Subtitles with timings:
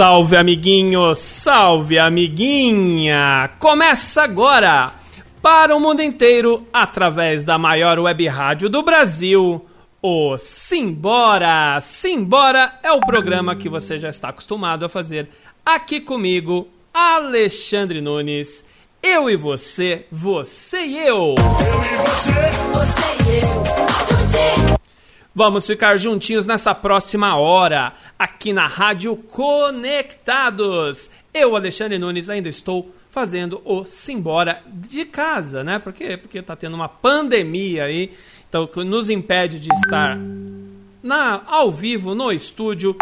[0.00, 1.14] Salve, amiguinho!
[1.14, 3.50] Salve, amiguinha!
[3.58, 4.94] Começa agora,
[5.42, 9.62] para o mundo inteiro, através da maior web rádio do Brasil,
[10.00, 11.78] o Simbora!
[11.82, 15.28] Simbora é o programa que você já está acostumado a fazer
[15.66, 18.64] aqui comigo, Alexandre Nunes.
[19.02, 21.34] Eu e você, você e eu.
[21.36, 22.32] Eu e você,
[22.72, 24.79] você e eu.
[25.32, 31.08] Vamos ficar juntinhos nessa próxima hora, aqui na Rádio Conectados.
[31.32, 35.78] Eu, Alexandre Nunes, ainda estou fazendo o Simbora de casa, né?
[35.78, 36.16] Por quê?
[36.16, 38.12] Porque tá tendo uma pandemia aí,
[38.48, 40.18] então nos impede de estar
[41.00, 42.96] na ao vivo no estúdio,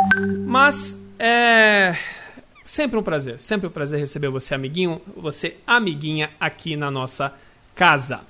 [0.46, 1.96] mas é
[2.62, 7.32] sempre um prazer, sempre um prazer receber você amiguinho, você amiguinha aqui na nossa
[7.74, 8.20] casa.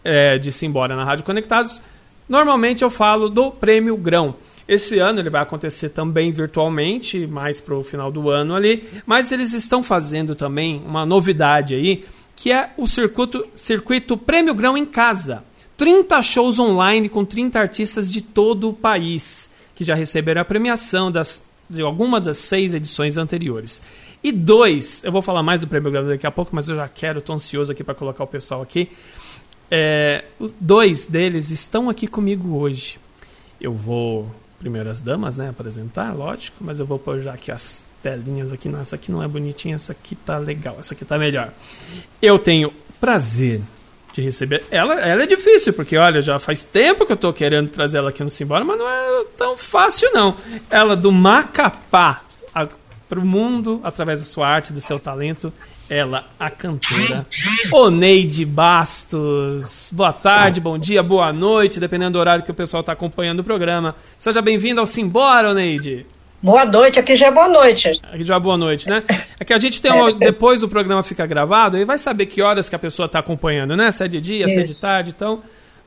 [0.04, 1.82] é, de Simbora na Rádio Conectados,
[2.30, 4.36] normalmente eu falo do Prêmio Grão.
[4.68, 9.32] Esse ano ele vai acontecer também virtualmente, mais para o final do ano ali, mas
[9.32, 12.04] eles estão fazendo também uma novidade aí,
[12.36, 15.44] que é o circuito, circuito Prêmio Grão em Casa.
[15.78, 21.12] 30 shows online com 30 artistas de todo o país que já receberam a premiação
[21.12, 23.82] das de alguma das seis edições anteriores.
[24.24, 26.88] E dois, eu vou falar mais do Prêmio Grado daqui a pouco, mas eu já
[26.88, 28.90] quero, estou ansioso aqui para colocar o pessoal aqui.
[29.70, 33.00] É, os dois deles estão aqui comigo hoje.
[33.60, 34.30] Eu vou,
[34.60, 38.70] primeiro as damas, né, apresentar, lógico, mas eu vou pôr já aqui as telinhas aqui.
[38.70, 41.52] Não, essa aqui não é bonitinha, essa aqui tá legal, essa aqui tá melhor.
[42.22, 43.62] Eu tenho prazer
[44.18, 44.64] de receber.
[44.72, 48.10] Ela, ela é difícil, porque olha, já faz tempo que eu estou querendo trazer ela
[48.10, 50.36] aqui no Simbora, mas não é tão fácil não.
[50.70, 52.24] Ela do Macapá
[53.08, 55.54] para o mundo, através da sua arte, do seu talento,
[55.90, 57.26] ela, a cantora
[57.72, 59.90] Oneide Bastos.
[59.94, 63.44] Boa tarde, bom dia, boa noite, dependendo do horário que o pessoal está acompanhando o
[63.44, 63.96] programa.
[64.20, 66.06] Seja bem-vindo ao Simbora, Oneide.
[66.42, 68.00] Boa noite, aqui já é boa noite.
[68.04, 69.04] Aqui já é boa noite, né?
[69.40, 72.42] É que a gente tem uma, depois o programa fica gravado e vai saber que
[72.42, 73.92] horas que a pessoa está acompanhando, né?
[73.92, 74.54] Se é de dia, Isso.
[74.54, 75.42] se é de tarde, então.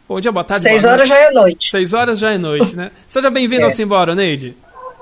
[0.08, 0.64] Bom dia, boa tarde.
[0.64, 1.70] Seis boa horas já é noite.
[1.70, 2.90] Seis horas já é noite, né?
[3.06, 3.64] Seja bem-vindo é.
[3.66, 4.56] ao Simbora, Neide.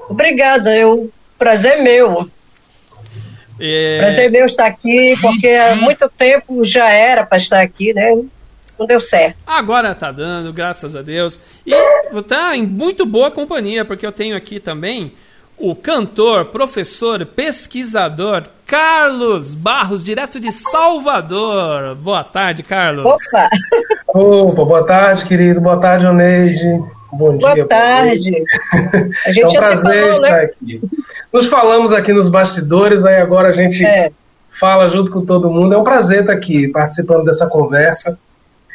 [0.06, 2.30] Obrigada, eu prazer meu.
[3.58, 3.98] É...
[4.00, 8.10] Prazer meu estar aqui, porque há muito tempo já era para estar aqui, né?
[8.78, 9.36] Não deu certo.
[9.46, 11.40] Agora tá dando, graças a Deus.
[11.66, 11.72] E
[12.22, 15.10] tá em muito boa companhia, porque eu tenho aqui também
[15.58, 21.94] o cantor, professor, pesquisador Carlos Barros, direto de Salvador.
[21.96, 23.04] Boa tarde, Carlos.
[23.04, 23.48] Opa!
[24.06, 25.60] Opa, boa tarde, querido.
[25.60, 26.64] Boa tarde, Oneide.
[27.12, 27.64] Bom boa dia.
[27.64, 28.44] Boa tarde.
[29.26, 30.12] A gente é um prazer falou, né?
[30.12, 30.42] estar né?
[30.44, 30.80] aqui.
[31.32, 34.10] Nos falamos aqui nos bastidores, aí agora a gente é.
[34.50, 35.74] fala junto com todo mundo.
[35.74, 38.18] É um prazer estar aqui participando dessa conversa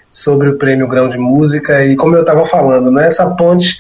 [0.10, 3.80] sobre o Prêmio Grão de Música e como eu estava falando, né, essa ponte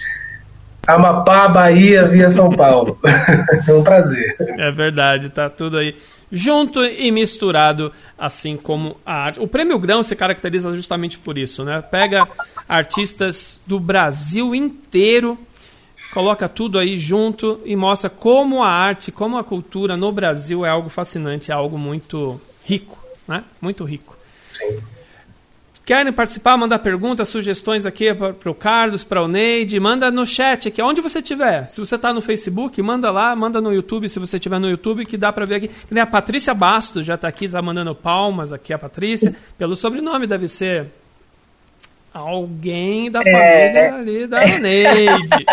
[0.85, 2.99] Amapá, Bahia, via São Paulo.
[3.67, 4.35] é um prazer.
[4.57, 5.95] É verdade, tá tudo aí
[6.33, 9.39] junto e misturado, assim como a arte.
[9.39, 11.81] O Prêmio Grão se caracteriza justamente por isso, né?
[11.81, 12.27] Pega
[12.67, 15.37] artistas do Brasil inteiro,
[16.11, 20.69] coloca tudo aí junto e mostra como a arte, como a cultura no Brasil é
[20.69, 22.97] algo fascinante, é algo muito rico,
[23.27, 23.43] né?
[23.61, 24.17] Muito rico.
[24.49, 24.92] Sim.
[25.85, 30.69] Querem participar, mandar perguntas, sugestões aqui para o Carlos, para o Neide, manda no chat
[30.69, 31.67] aqui, onde você estiver.
[31.67, 35.05] Se você está no Facebook, manda lá, manda no YouTube, se você estiver no YouTube,
[35.05, 35.67] que dá para ver aqui.
[35.67, 39.35] Que a Patrícia Bastos já está aqui, está mandando palmas aqui, a Patrícia.
[39.57, 40.87] Pelo sobrenome deve ser
[42.13, 43.89] alguém da família é...
[43.89, 45.45] ali da Neide.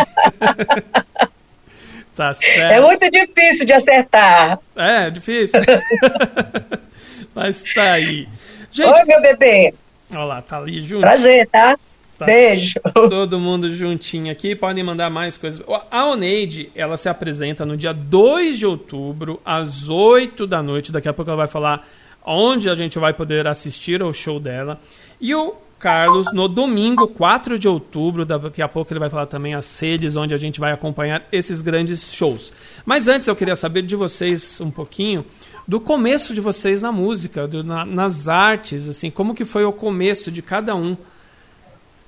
[2.14, 2.72] tá certo.
[2.72, 4.60] É muito difícil de acertar.
[4.76, 5.60] É, é difícil.
[7.34, 8.28] Mas tá aí.
[8.70, 9.74] Gente, Oi, meu bebê.
[10.12, 11.00] Olha lá, tá ali junto.
[11.00, 11.78] Prazer, tá?
[12.18, 12.26] tá?
[12.26, 12.80] Beijo.
[13.08, 14.54] Todo mundo juntinho aqui.
[14.54, 15.64] Podem mandar mais coisas.
[15.90, 20.92] A Oneide, ela se apresenta no dia 2 de outubro, às 8 da noite.
[20.92, 21.86] Daqui a pouco ela vai falar
[22.24, 24.80] onde a gente vai poder assistir ao show dela.
[25.20, 29.54] E o Carlos, no domingo, 4 de outubro, daqui a pouco ele vai falar também
[29.54, 32.52] as sedes onde a gente vai acompanhar esses grandes shows.
[32.84, 35.24] Mas antes eu queria saber de vocês um pouquinho
[35.70, 39.72] do começo de vocês na música, do, na, nas artes, assim, como que foi o
[39.72, 40.96] começo de cada um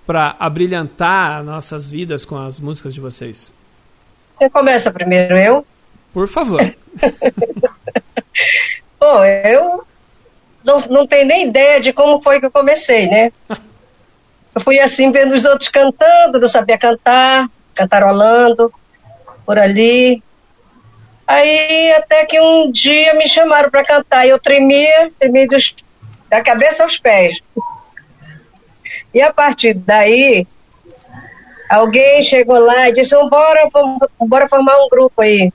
[0.04, 3.54] para abrilhantar nossas vidas com as músicas de vocês?
[4.36, 5.64] Quem começa primeiro, eu?
[6.12, 6.58] Por favor.
[8.98, 9.86] Bom, eu
[10.64, 13.30] não, não tenho nem ideia de como foi que eu comecei, né?
[14.54, 18.70] Eu fui assim vendo os outros cantando, não sabia cantar, cantarolando
[19.46, 20.22] por ali.
[21.32, 25.74] Aí até que um dia me chamaram para cantar e eu tremia, tremia dos,
[26.28, 27.40] da cabeça aos pés.
[29.14, 30.46] E a partir daí,
[31.70, 33.66] alguém chegou lá e disse: Bora,
[34.20, 35.50] bora formar um grupo aí.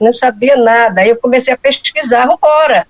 [0.00, 1.00] Não sabia nada.
[1.00, 2.86] Aí eu comecei a pesquisar, vambora.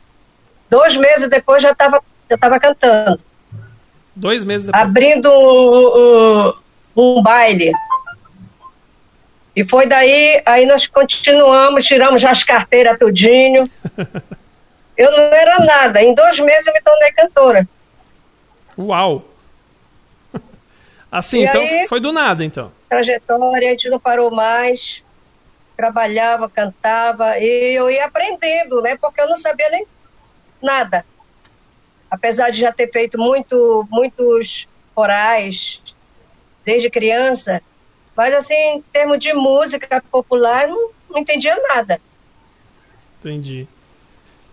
[0.68, 3.18] Dois meses depois já estava já tava cantando.
[4.14, 4.84] Dois meses depois?
[4.84, 6.52] Abrindo um,
[6.96, 7.72] um, um baile
[9.54, 13.68] e foi daí, aí nós continuamos, tiramos já as carteiras tudinho.
[14.96, 16.02] Eu não era nada.
[16.02, 17.66] Em dois meses eu me tornei cantora.
[18.78, 19.24] Uau!
[21.10, 22.70] Assim, e então aí, foi do nada, então.
[22.86, 25.02] Trajetória, a gente não parou mais.
[25.74, 28.98] Trabalhava, cantava e eu ia aprendendo, né?
[29.00, 29.86] Porque eu não sabia nem
[30.60, 31.06] nada.
[32.10, 35.80] Apesar de já ter feito muito, muitos corais
[36.62, 37.62] desde criança,
[38.20, 41.98] mas, assim, em termos de música popular, não, não entendia nada.
[43.18, 43.66] Entendi.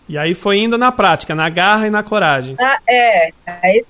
[0.08, 2.56] E aí foi indo na prática, na garra e na coragem.
[2.58, 3.34] Ah, é.
[3.46, 3.86] Aí,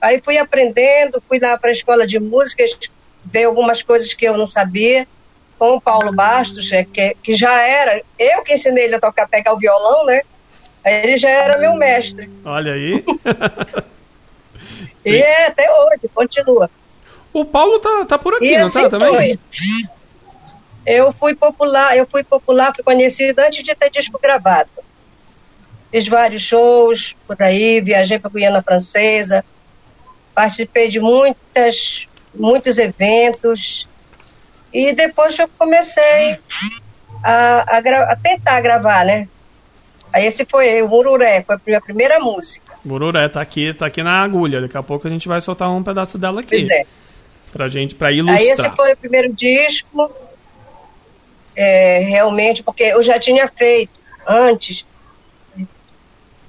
[0.00, 2.64] aí fui aprendendo, fui lá para a escola de música,
[3.24, 5.06] ver algumas coisas que eu não sabia,
[5.56, 9.28] com o Paulo Bastos, é, que, que já era, eu que ensinei ele a tocar,
[9.28, 10.22] pegar o violão, né?
[10.84, 12.28] Ele já era meu mestre.
[12.44, 13.04] Olha aí.
[15.06, 16.68] e é, até hoje, continua.
[17.32, 19.10] O Paulo tá, tá por aqui, e não tá assim tá também?
[19.10, 19.38] Foi.
[20.84, 24.68] Eu fui popular, eu fui popular, fui conhecida antes de ter disco gravado.
[25.90, 29.44] Fiz vários shows por aí, viajei para Guiana Francesa,
[30.34, 33.86] participei de muitas, muitos eventos
[34.72, 36.38] e depois eu comecei
[37.22, 39.28] a, a, a tentar gravar, né?
[40.12, 42.72] Aí esse foi o Mururé, foi a minha primeira música.
[42.84, 44.60] Mururé tá aqui, tá aqui na agulha.
[44.60, 46.56] Daqui a pouco a gente vai soltar um pedaço dela aqui.
[46.56, 46.84] Pois é
[47.52, 48.38] pra gente, para ilustrar.
[48.38, 50.10] Aí esse foi o primeiro disco,
[51.54, 53.92] é, realmente, porque eu já tinha feito
[54.26, 54.86] antes,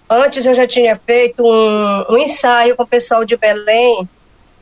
[0.10, 4.08] antes eu já tinha feito um, um ensaio com o pessoal de Belém,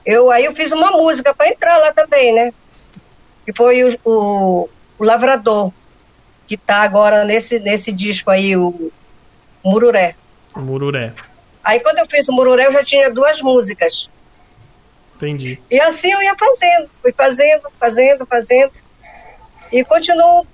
[0.05, 2.51] eu, aí eu fiz uma música para entrar lá também, né?
[3.45, 5.71] Que foi o, o, o Lavrador,
[6.47, 8.91] que tá agora nesse, nesse disco aí, o
[9.63, 10.15] Mururé.
[10.55, 11.13] Mururé.
[11.63, 14.09] Aí quando eu fiz o Mururé, eu já tinha duas músicas.
[15.21, 15.59] Entendi.
[15.69, 18.71] E assim eu ia fazendo, fui fazendo, fazendo, fazendo.
[19.71, 20.47] E continuo,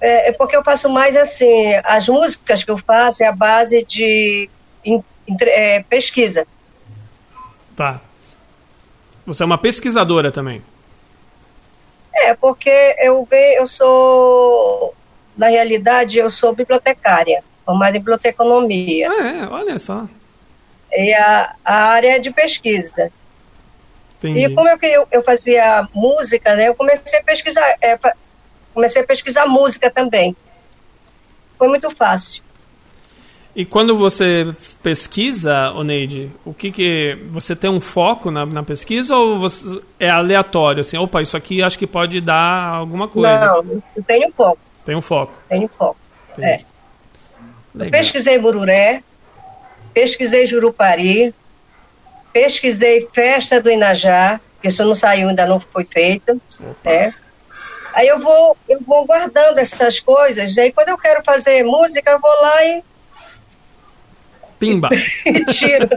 [0.00, 3.84] é, é, porque eu faço mais assim, as músicas que eu faço é a base
[3.84, 4.48] de
[4.84, 5.02] in,
[5.42, 6.46] é, pesquisa.
[7.74, 8.00] Tá.
[9.26, 10.62] Você é uma pesquisadora também?
[12.14, 12.70] É, porque
[13.00, 14.94] eu, eu sou,
[15.36, 19.10] na realidade, eu sou bibliotecária, formada em biblioteconomia.
[19.10, 20.08] Ah, é, olha só.
[20.92, 23.10] E a, a área é de pesquisa.
[24.18, 24.44] Entendi.
[24.44, 27.98] E como eu, eu, eu fazia música, né, eu comecei a pesquisar, é,
[28.72, 30.34] comecei a pesquisar música também.
[31.58, 32.42] Foi muito fácil.
[33.54, 39.16] E quando você pesquisa, Oneide, o que que você tem um foco na, na pesquisa
[39.16, 40.98] ou você, é aleatório assim?
[40.98, 43.46] Opa, isso aqui acho que pode dar alguma coisa.
[43.46, 44.58] Não, eu tenho foco.
[44.84, 45.32] Tem um foco.
[45.48, 45.96] Tenho foco.
[46.32, 46.66] Entendi.
[47.80, 47.90] É.
[47.90, 49.02] Pesquisei Bururé,
[49.94, 51.34] pesquisei Jurupari,
[52.36, 56.38] pesquisei Festa do Inajá, que isso não saiu, ainda não foi feito.
[56.84, 57.14] Né?
[57.94, 62.20] Aí eu vou, eu vou guardando essas coisas, aí quando eu quero fazer música, eu
[62.20, 62.84] vou lá e.
[64.58, 64.90] Pimba!
[65.24, 65.88] e tiro.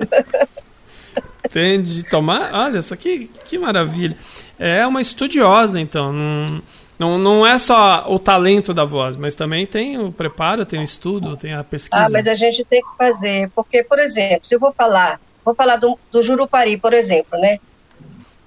[1.44, 2.04] Entende?
[2.04, 2.54] Tomar.
[2.54, 4.16] Olha, isso aqui, que maravilha.
[4.58, 6.14] É uma estudiosa, então.
[6.14, 6.62] Não,
[6.98, 10.84] não, não é só o talento da voz, mas também tem o preparo, tem o
[10.84, 12.06] estudo, tem a pesquisa.
[12.06, 13.50] Ah, mas a gente tem que fazer.
[13.54, 15.20] Porque, por exemplo, se eu vou falar,
[15.50, 17.60] vou falar do, do Jurupari, por exemplo, né?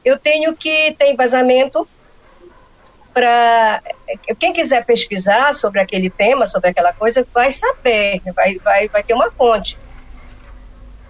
[0.04, 1.86] Eu tenho que ter embasamento
[3.12, 3.82] para
[4.38, 9.14] quem quiser pesquisar sobre aquele tema, sobre aquela coisa, vai saber, vai, vai, vai ter
[9.14, 9.76] uma fonte.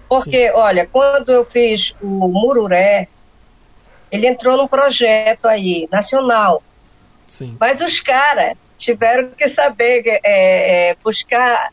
[0.09, 0.53] Porque, Sim.
[0.55, 3.07] olha, quando eu fiz o Mururé,
[4.11, 6.61] ele entrou num projeto aí, nacional.
[7.27, 7.55] Sim.
[7.59, 10.19] Mas os caras tiveram que saber é,
[10.91, 11.71] é, buscar,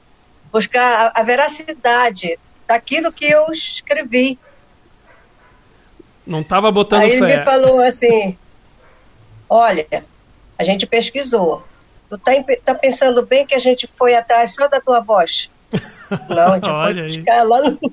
[0.52, 2.38] buscar a, a veracidade
[2.70, 4.38] daquilo que eu escrevi.
[6.24, 7.16] Não estava botando Aí fé.
[7.16, 8.38] ele me falou assim,
[9.48, 10.04] olha,
[10.56, 11.66] a gente pesquisou.
[12.08, 12.32] Tu tá,
[12.64, 15.50] tá pensando bem que a gente foi atrás só da tua voz?
[16.28, 17.92] Não, a gente foi buscar lá no...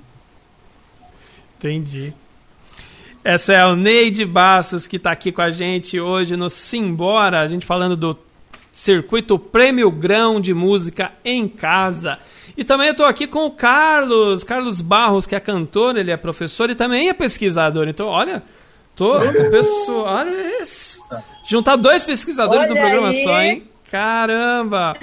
[1.57, 2.13] Entendi.
[3.23, 7.47] Essa é a Neide Bastos que está aqui com a gente hoje no Simbora, a
[7.47, 8.15] gente falando do
[8.71, 12.19] circuito Prêmio Grão de Música em Casa.
[12.57, 16.17] E também eu estou aqui com o Carlos, Carlos Barros, que é cantor, ele é
[16.17, 17.87] professor e também é pesquisador.
[17.87, 18.41] Então, olha,
[18.95, 21.05] tô, tô pessoa, olha isso.
[21.47, 23.23] Juntar dois pesquisadores olha no programa aí.
[23.23, 23.69] só, hein?
[23.91, 24.95] Caramba!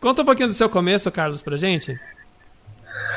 [0.00, 1.96] Conta um pouquinho do seu começo, Carlos, pra gente.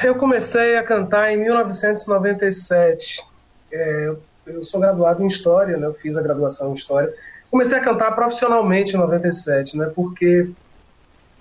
[0.04, 3.26] Eu comecei a cantar em 1997.
[3.72, 5.88] É, eu sou graduado em História, né?
[5.88, 7.12] Eu fiz a graduação em História.
[7.50, 9.92] Comecei a cantar profissionalmente em 97, né?
[9.96, 10.48] Porque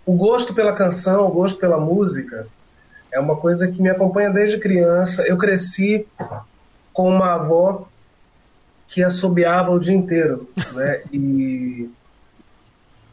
[0.07, 2.47] o gosto pela canção, o gosto pela música
[3.11, 5.27] é uma coisa que me acompanha desde criança.
[5.27, 6.07] Eu cresci
[6.93, 7.89] com uma avó
[8.87, 11.03] que assobiava o dia inteiro, né?
[11.13, 11.91] E,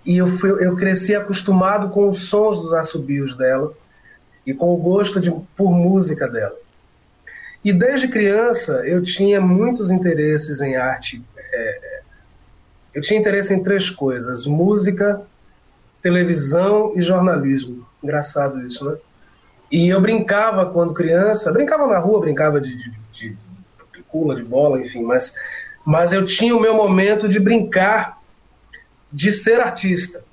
[0.06, 3.74] e eu, fui, eu cresci acostumado com os sons dos assobios dela
[4.46, 6.56] e com o gosto de, por música dela.
[7.66, 11.24] E desde criança eu tinha muitos interesses em arte.
[11.38, 12.02] É,
[12.94, 15.26] eu tinha interesse em três coisas: música,
[16.04, 17.88] televisão e jornalismo.
[18.04, 18.98] Engraçado isso, né?
[19.72, 23.54] E eu brincava quando criança, brincava na rua, brincava de, de, de, de
[24.36, 25.34] de bola, enfim, mas,
[25.84, 28.22] mas eu tinha o meu momento de brincar
[29.12, 30.24] de ser artista.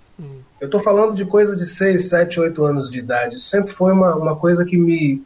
[0.60, 3.40] Eu estou falando de coisa de 6, 7, 8 anos de idade.
[3.40, 5.22] Sempre foi uma, uma coisa que me,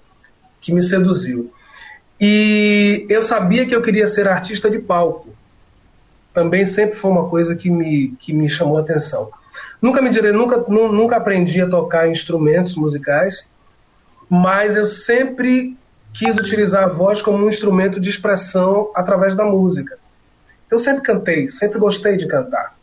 [0.61, 1.53] que me seduziu.
[2.21, 5.35] E eu sabia que eu queria ser artista de palco.
[6.33, 9.33] Também sempre foi uma coisa que me, que me chamou a atenção.
[9.81, 13.49] Nunca me direi, nunca, nunca aprendi a tocar instrumentos musicais,
[14.29, 15.77] mas eu sempre
[16.13, 19.99] quis utilizar a voz como um instrumento de expressão através da música.
[20.71, 22.75] Eu sempre cantei, sempre gostei de cantar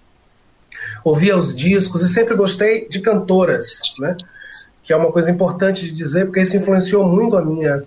[1.03, 4.15] ouvia os discos e sempre gostei de cantoras, né?
[4.83, 7.83] Que é uma coisa importante de dizer, porque isso influenciou muito a minha,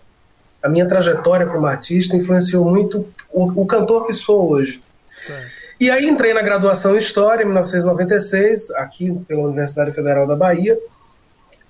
[0.63, 4.83] a minha trajetória como artista, influenciou muito o, o cantor que sou hoje.
[5.17, 5.54] Certo.
[5.79, 10.79] E aí entrei na graduação em História em 1996, aqui pela Universidade Federal da Bahia,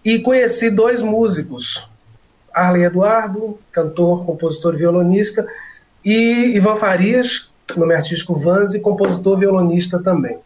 [0.05, 1.89] e conheci dois músicos,
[2.53, 5.47] Arlen Eduardo, cantor, compositor violonista,
[6.05, 10.39] e Ivan Farias, nome artístico Vanzi, compositor violonista também.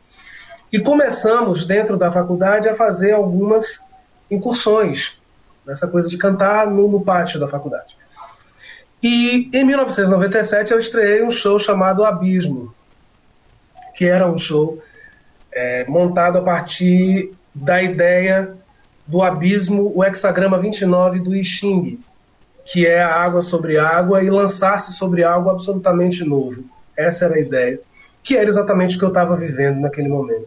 [0.73, 3.85] E começamos, dentro da faculdade, a fazer algumas
[4.31, 5.19] incursões
[5.67, 7.97] nessa coisa de cantar no pátio da faculdade.
[9.03, 12.75] E em 1997 eu estreiei um show chamado Abismo,
[13.99, 14.81] que era um show
[15.53, 18.55] é, montado a partir da ideia
[19.05, 21.99] do abismo, o hexagrama 29 do I Ching,
[22.65, 26.63] que é a água sobre água e lançar-se sobre algo absolutamente novo.
[26.97, 27.81] Essa era a ideia,
[28.23, 30.47] que era exatamente o que eu estava vivendo naquele momento.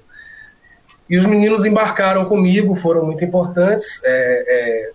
[1.10, 4.00] E os meninos embarcaram comigo, foram muito importantes.
[4.05, 4.91] É, é,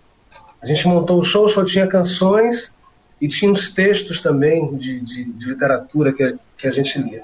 [0.63, 2.75] a gente montou o show, o show tinha canções
[3.21, 7.21] e tinha uns textos também de, de, de literatura que, que a gente lia.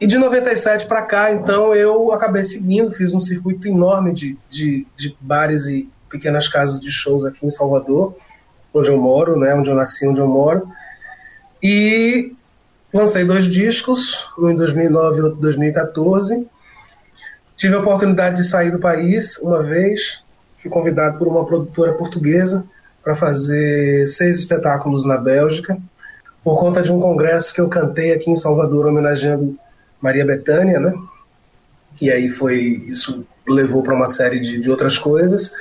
[0.00, 4.86] E de 97 para cá, então, eu acabei seguindo, fiz um circuito enorme de, de,
[4.96, 8.16] de, bares e pequenas casas de shows aqui em Salvador,
[8.72, 10.68] onde eu moro, né, onde eu nasci, onde eu moro.
[11.62, 12.32] E
[12.94, 16.46] lancei dois discos, um em 2009 e outro em 2014.
[17.56, 20.22] Tive a oportunidade de sair do país uma vez,
[20.56, 22.64] fui convidado por uma produtora portuguesa
[23.02, 25.76] para fazer seis espetáculos na Bélgica,
[26.48, 29.54] por conta de um congresso que eu cantei aqui em Salvador, homenageando
[30.00, 30.94] Maria Bethânia, né?
[32.00, 32.56] E aí foi
[32.88, 35.52] isso levou para uma série de, de outras coisas.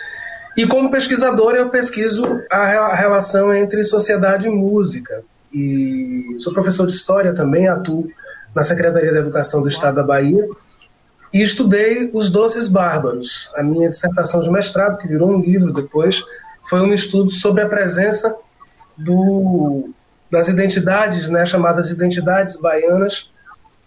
[0.55, 5.23] E como pesquisador, eu pesquiso a relação entre sociedade e música.
[5.53, 8.07] E sou professor de história também, atuo
[8.55, 10.47] na Secretaria da Educação do Estado da Bahia
[11.33, 13.51] e estudei os doces bárbaros.
[13.57, 16.23] A minha dissertação de mestrado, que virou um livro depois,
[16.63, 18.33] foi um estudo sobre a presença
[18.97, 19.93] do,
[20.29, 23.31] das identidades, né, chamadas identidades baianas,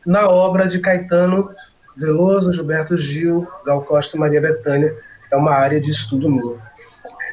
[0.04, 1.50] na obra de Caetano
[1.96, 4.94] Veloso, Gilberto Gil, Gal Costa e Maria Bethânia.
[5.30, 6.56] É uma área de estudo minha.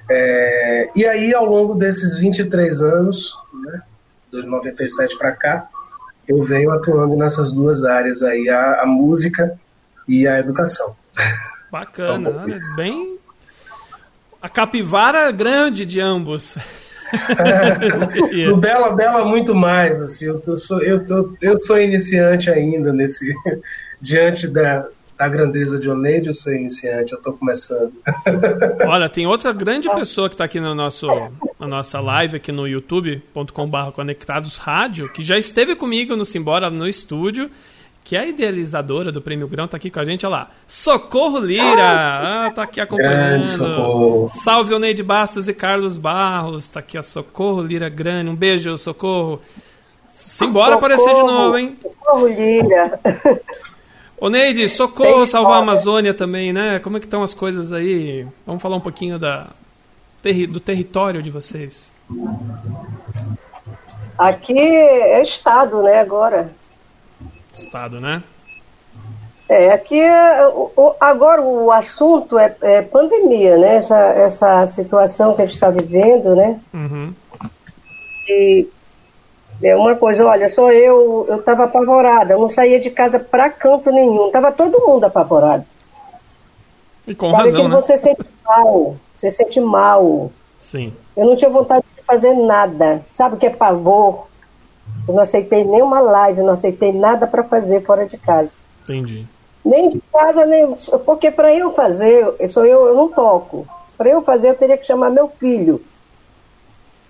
[0.10, 3.34] É, e aí, ao longo desses 23 anos,
[3.66, 3.82] né,
[4.32, 5.68] de 97 para cá,
[6.28, 9.58] eu venho atuando nessas duas áreas aí, a, a música
[10.08, 10.96] e a educação.
[11.72, 13.18] Bacana, um bem
[14.42, 16.58] a capivara grande de ambos.
[17.38, 22.50] É, no Bela Bela muito mais, assim, eu, tô, sou, eu, tô, eu sou iniciante
[22.50, 23.34] ainda nesse
[24.02, 24.88] diante da,
[25.18, 27.94] da grandeza de Oneide, eu sou iniciante, eu estou começando.
[28.86, 31.08] Olha, tem outra grande pessoa que está aqui no nosso,
[31.60, 36.88] na nossa live aqui no youtube.com.br Conectados Rádio, que já esteve comigo no Simbora no
[36.88, 37.50] estúdio
[38.08, 40.52] que é a idealizadora do Prêmio Grão, tá aqui com a gente, olha lá.
[40.66, 42.46] Socorro Lira!
[42.46, 44.30] Ah, tá aqui acompanhando.
[44.30, 48.30] Salve o Neide Bastos e Carlos Barros, tá aqui a Socorro Lira Grande.
[48.30, 49.42] Um beijo, Socorro.
[50.10, 51.78] Simbora socorro, aparecer de novo, hein?
[51.84, 52.98] Socorro Lira.
[54.18, 56.80] Ô Neide, socorro salvar a Amazônia também, né?
[56.80, 58.26] Como é que estão as coisas aí?
[58.46, 59.48] Vamos falar um pouquinho da,
[60.48, 61.92] do território de vocês.
[64.18, 66.56] Aqui é estado, né, agora.
[67.60, 68.24] Estado, né?
[69.50, 70.02] É, aqui
[71.00, 73.76] agora o assunto é, é, pandemia, né?
[73.78, 76.60] Essa, essa situação que a gente está vivendo, né?
[76.74, 77.14] Uhum.
[78.28, 78.68] E
[79.64, 83.50] é uma coisa, olha, só eu, eu estava apavorada, eu não saía de casa para
[83.50, 85.66] canto nenhum, tava todo mundo apavorado.
[87.08, 87.76] E com Sabe razão, que né?
[87.76, 90.32] você sente mal, você sente mal.
[90.60, 90.94] Sim.
[91.16, 93.02] Eu não tinha vontade de fazer nada.
[93.08, 94.28] Sabe o que é pavor?
[95.08, 98.62] Eu não aceitei nenhuma live, não aceitei nada para fazer fora de casa.
[98.84, 99.26] Entendi.
[99.64, 100.76] Nem de casa, nem.
[101.06, 103.68] Porque para eu fazer, eu sou eu, eu não toco.
[103.98, 105.82] Para eu fazer, eu teria que chamar meu filho.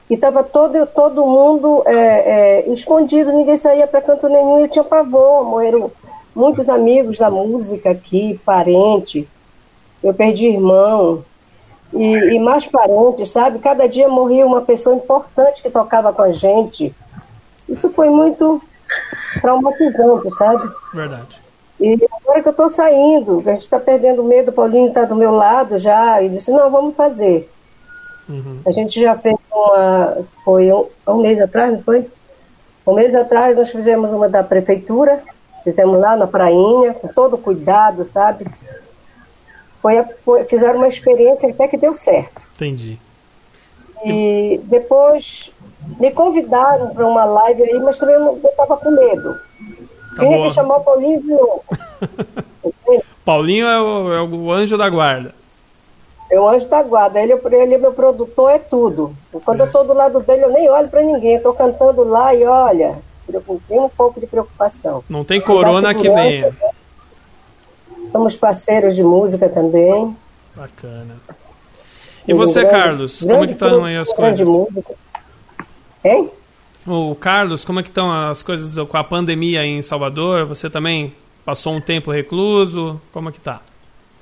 [0.10, 4.60] E estava todo, todo mundo é, é, escondido, ninguém saía para canto nenhum.
[4.60, 5.92] Eu tinha pavor, morreram
[6.34, 9.28] muitos amigos da música aqui, parente.
[10.02, 11.24] Eu perdi irmão.
[11.94, 13.60] E, e mais parentes, sabe?
[13.60, 16.94] Cada dia morria uma pessoa importante que tocava com a gente.
[17.68, 18.62] Isso foi muito
[19.42, 20.72] traumatizante, sabe?
[20.94, 21.42] Verdade.
[21.80, 25.16] E agora que eu estou saindo, a gente está perdendo medo, o Paulinho está do
[25.16, 27.50] meu lado já, e disse, não, vamos fazer.
[28.28, 28.60] Uhum.
[28.66, 32.08] A gente já fez uma, foi um, um, mês atrás, não foi?
[32.86, 35.22] Um mês atrás nós fizemos uma da prefeitura,
[35.64, 38.46] fizemos lá na prainha, com todo cuidado, sabe?
[39.82, 42.42] Foi, foi, fizeram uma experiência até que deu certo.
[42.56, 43.00] Entendi.
[44.04, 45.52] E depois
[46.00, 49.34] me convidaram para uma live aí, mas também eu estava com medo.
[50.16, 50.48] Tá Tinha boa.
[50.48, 51.64] que chamar o Paulinho de novo.
[53.24, 55.34] Paulinho é o, é o, anjo da guarda.
[56.32, 57.20] É o anjo da guarda.
[57.20, 59.14] Ele, ele é meu produtor, é tudo.
[59.46, 61.36] Quando eu estou do lado dele, eu nem olho para ninguém.
[61.36, 63.00] Estou cantando lá e olha,
[63.68, 65.04] tem um pouco de preocupação.
[65.10, 66.56] Não tem corona que venha.
[68.12, 70.16] Somos parceiros de música também.
[70.56, 71.16] Bacana.
[72.28, 74.48] E você, grande, Carlos, como é que estão aí as coisas?
[74.48, 74.96] Música.
[76.04, 76.30] Hein?
[76.86, 80.46] O Carlos, como é que estão as coisas com a pandemia em Salvador?
[80.46, 83.02] Você também passou um tempo recluso?
[83.12, 83.62] Como é que tá?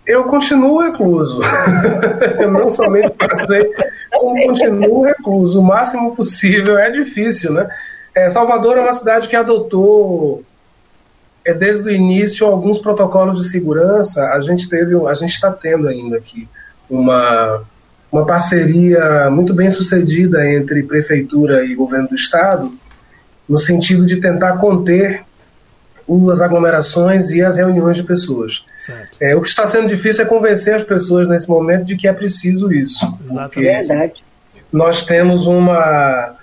[0.06, 1.42] Eu continuo recluso.
[2.40, 3.72] eu não somente passei,
[4.12, 5.60] como continuo recluso.
[5.60, 7.68] O máximo possível é difícil, né?
[8.16, 10.44] É, Salvador é uma cidade que adotou
[11.44, 14.32] é, desde o início alguns protocolos de segurança.
[14.32, 16.48] A gente teve, a gente está tendo ainda aqui
[16.90, 17.64] uma
[18.12, 22.74] uma parceria muito bem sucedida entre prefeitura e governo do estado,
[23.48, 25.24] no sentido de tentar conter
[26.32, 28.64] as aglomerações e as reuniões de pessoas.
[29.20, 32.14] É, o que está sendo difícil é convencer as pessoas nesse momento de que é
[32.14, 33.06] preciso isso.
[33.54, 34.24] Verdade.
[34.72, 36.35] Nós temos uma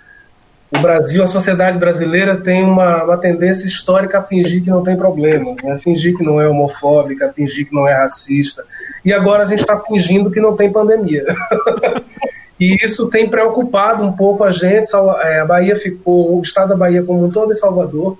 [0.74, 4.96] o Brasil, a sociedade brasileira tem uma, uma tendência histórica a fingir que não tem
[4.96, 5.72] problemas, né?
[5.72, 8.64] a fingir que não é homofóbica, a fingir que não é racista.
[9.04, 11.26] E agora a gente está fingindo que não tem pandemia.
[12.58, 14.90] e isso tem preocupado um pouco a gente.
[15.22, 18.18] É, a Bahia ficou, o estado da Bahia como um todo em Salvador,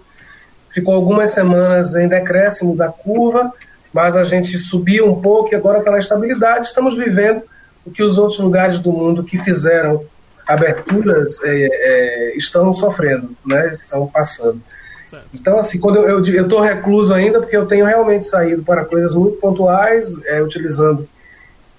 [0.68, 3.50] ficou algumas semanas em decréscimo da curva,
[3.94, 6.66] mas a gente subiu um pouco e agora está na estabilidade.
[6.66, 7.42] Estamos vivendo
[7.86, 10.04] o que os outros lugares do mundo que fizeram
[10.46, 13.72] aberturas é, é, estão sofrendo, né?
[13.72, 14.60] Estão passando.
[15.08, 15.26] Certo.
[15.34, 19.36] Então, assim, quando eu estou recluso ainda, porque eu tenho realmente saído para coisas muito
[19.36, 21.08] pontuais, é, utilizando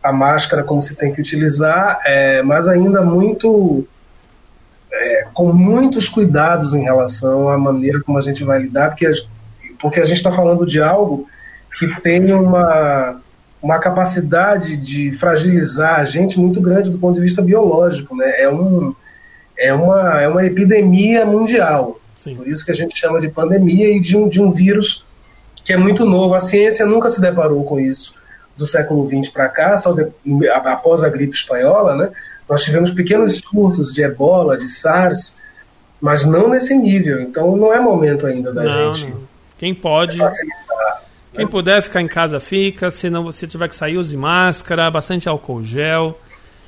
[0.04, 3.88] a máscara como se tem que utilizar, é, mas ainda muito
[4.92, 9.12] é, com muitos cuidados em relação à maneira como a gente vai lidar, porque a,
[9.80, 11.28] porque a gente está falando de algo
[11.78, 13.20] que tem uma,
[13.64, 18.14] uma capacidade de fragilizar a gente muito grande do ponto de vista biológico.
[18.14, 18.42] Né?
[18.42, 18.94] É, um,
[19.58, 21.98] é, uma, é uma epidemia mundial.
[22.18, 22.36] Sim.
[22.36, 25.06] Por isso que a gente chama de pandemia e de um, de um vírus
[25.64, 26.36] que é muito novo.
[26.36, 28.14] A ciência nunca se deparou com isso
[28.58, 30.08] do século XX para cá, só de,
[30.50, 32.12] após a gripe espanhola, né,
[32.48, 35.40] nós tivemos pequenos surtos de ebola, de SARS,
[36.00, 37.22] mas não nesse nível.
[37.22, 39.10] Então não é momento ainda da não, gente.
[39.10, 39.24] Não.
[39.58, 40.18] Quem pode.
[40.20, 40.30] Né?
[41.34, 42.92] Quem puder ficar em casa, fica.
[42.92, 46.18] Se não você tiver que sair, use máscara, bastante álcool gel.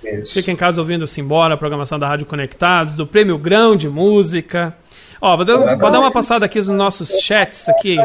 [0.03, 0.33] Isso.
[0.33, 4.75] Fica em casa ouvindo Simbora, a programação da Rádio Conectados, do Prêmio Grão de Música.
[5.21, 7.97] Ó, vou dar, vou dar uma passada aqui nos nossos chats aqui.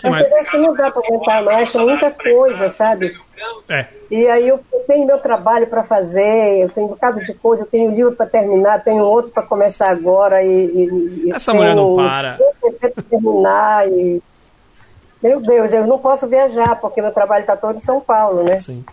[0.00, 0.28] Que mais?
[0.50, 3.14] que não dá para aguentar mais, tem muita coisa, sabe?
[3.68, 3.86] É.
[4.10, 7.66] E aí eu, tenho meu trabalho para fazer, eu tenho um bocado de coisa, eu
[7.66, 11.94] tenho um livro para terminar, tenho outro para começar agora e, e essa mulher não
[11.94, 12.38] para.
[13.10, 14.22] terminar e
[15.24, 18.60] meu Deus, eu não posso viajar porque meu trabalho está todo em São Paulo, né?
[18.60, 18.84] Sim.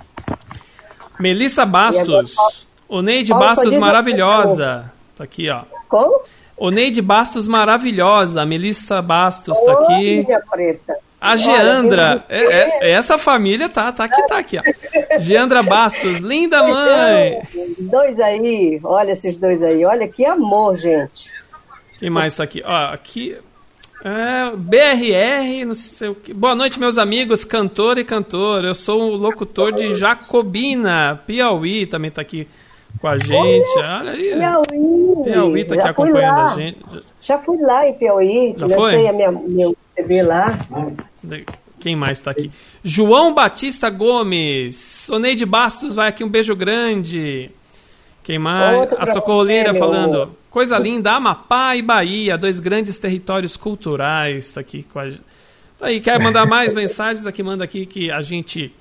[1.20, 5.64] Melissa Bastos, o Neide Bastos maravilhosa, tá aqui, ó.
[5.90, 6.22] Como?
[6.72, 10.26] Neide Bastos maravilhosa, a Melissa Bastos tá aqui.
[10.50, 10.96] Preta.
[11.20, 15.20] A Geandra, é, é, é, essa família tá, tá aqui, tá aqui, ó.
[15.20, 17.42] Geandra Bastos, linda mãe.
[17.78, 21.30] Dois aí, olha esses dois aí, olha que amor, gente.
[22.00, 22.64] Quem mais tá aqui?
[22.66, 23.38] Ó, aqui,
[24.04, 26.34] é, BRR, não sei o que.
[26.34, 28.66] Boa noite, meus amigos, cantor e cantor.
[28.66, 32.48] Eu sou o locutor de Jacobina, Piauí, também tá aqui
[33.00, 33.78] com a gente.
[33.78, 34.34] Olha aí.
[34.36, 35.24] Piauí.
[35.24, 36.52] Piauí tá aqui acompanhando lá.
[36.52, 36.80] a gente.
[37.20, 38.56] Já fui lá em Piauí.
[38.58, 39.08] Já foi?
[39.08, 40.58] a minha, meu TV lá.
[41.80, 42.52] Quem mais está aqui?
[42.84, 45.10] João Batista Gomes.
[45.10, 47.52] Oneide Bastos vai aqui, um beijo grande.
[48.24, 48.80] Quem mais?
[48.80, 50.41] Outro a Socorro Lira falando.
[50.52, 54.52] Coisa linda, Amapá e Bahia, dois grandes territórios culturais.
[54.52, 55.24] Tá aqui com a gente.
[55.80, 57.26] Aí, quer mandar mais mensagens?
[57.26, 58.76] Aqui manda aqui que a gente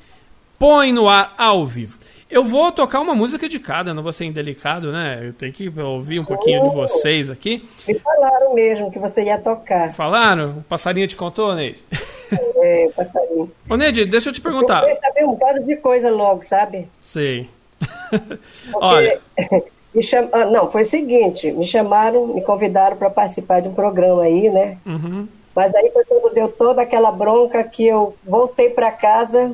[0.59, 1.97] põe no ar ao vivo.
[2.29, 5.21] Eu vou tocar uma música de cada, não vou ser indelicado, né?
[5.29, 7.63] Eu tenho que ouvir um pouquinho de vocês aqui.
[7.87, 9.93] Me falaram mesmo que você ia tocar.
[9.93, 10.59] Falaram?
[10.59, 11.85] O passarinho te contou, Neide?
[12.33, 13.53] É, o passarinho.
[13.69, 14.89] Ô, Neide, deixa eu te perguntar.
[14.89, 16.89] Eu saber um bocado de coisa logo, sabe?
[17.01, 17.49] Sei.
[18.75, 19.21] Olha.
[19.95, 20.29] Me cham...
[20.33, 24.51] Ah, não, foi o seguinte: me chamaram, me convidaram para participar de um programa aí,
[24.51, 24.79] né?
[24.87, 25.27] Uhum.
[25.55, 29.53] Mas aí foi quando deu toda aquela bronca que eu voltei para casa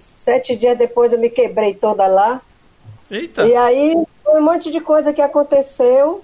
[0.00, 2.40] sete dias depois eu me quebrei toda lá.
[3.10, 3.46] Eita!
[3.46, 6.22] E aí foi um monte de coisa que aconteceu.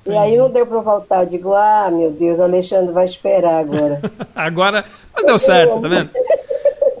[0.00, 0.16] Entendi.
[0.16, 1.22] E aí não deu para voltar.
[1.22, 4.00] Eu digo, ah, meu Deus, o Alexandre vai esperar agora.
[4.34, 6.10] agora, mas deu certo, tá vendo?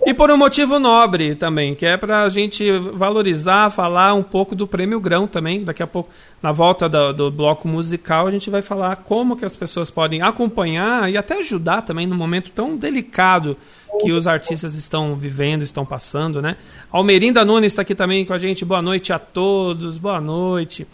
[0.06, 4.54] E por um motivo nobre também, que é para a gente valorizar, falar um pouco
[4.54, 5.64] do Prêmio Grão também.
[5.64, 6.08] Daqui a pouco,
[6.40, 10.22] na volta do, do, bloco musical, a gente vai falar como que as pessoas podem
[10.22, 13.56] acompanhar e até ajudar também no momento tão delicado
[14.00, 16.56] que os artistas estão vivendo, estão passando, né?
[16.92, 18.64] Almerinda Nunes está aqui também com a gente.
[18.64, 20.86] Boa noite a todos, boa noite.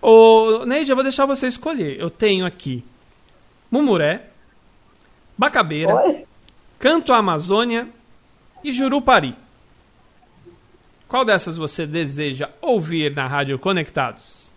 [0.00, 1.98] Ô, Neide, eu vou deixar você escolher.
[1.98, 2.84] Eu tenho aqui
[3.68, 4.26] Mumuré,
[5.36, 6.24] Bacabeira, Oi?
[6.78, 7.88] Canto Amazônia
[8.62, 9.34] e Jurupari.
[11.08, 14.54] Qual dessas você deseja ouvir na Rádio Conectados?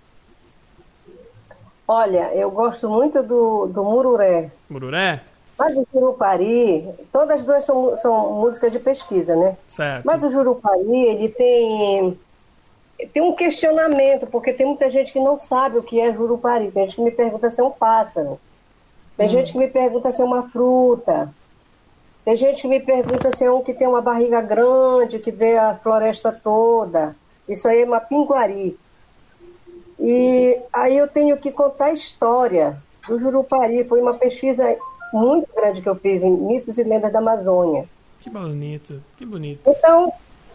[1.87, 4.51] Olha, eu gosto muito do, do Mururé.
[4.69, 5.21] Mururé?
[5.57, 9.57] Mas o Jurupari, todas as duas são, são músicas de pesquisa, né?
[9.67, 10.05] Certo.
[10.05, 12.19] Mas o Jurupari, ele tem,
[13.13, 16.71] tem um questionamento, porque tem muita gente que não sabe o que é Jurupari.
[16.71, 18.39] Tem gente que me pergunta se é um pássaro.
[19.17, 19.29] Tem hum.
[19.29, 21.33] gente que me pergunta se é uma fruta.
[22.23, 25.57] Tem gente que me pergunta se é um que tem uma barriga grande, que vê
[25.57, 27.15] a floresta toda.
[27.47, 28.77] Isso aí é uma pinguari.
[29.99, 33.83] E aí eu tenho que contar a história do Jurupari.
[33.83, 34.75] Foi uma pesquisa
[35.13, 37.85] muito grande que eu fiz em mitos e lendas da Amazônia.
[38.21, 39.59] Que bonito, que bonito.
[39.67, 40.11] Então,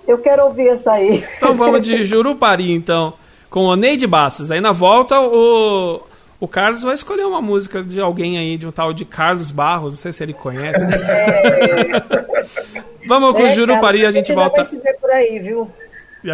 [0.07, 1.22] eu quero ouvir essa aí.
[1.37, 3.12] Então vamos de Jurupari, então,
[3.50, 4.50] com o Neide Bastos.
[4.50, 6.00] Aí na volta o,
[6.40, 9.94] o Carlos vai escolher uma música de alguém aí, de um tal de Carlos Barros,
[9.94, 10.85] não sei se ele conhece.
[10.85, 13.09] É.
[13.09, 14.62] vamos com é, Jurupari, a gente volta.
[14.62, 15.70] Vai se ver por aí, viu?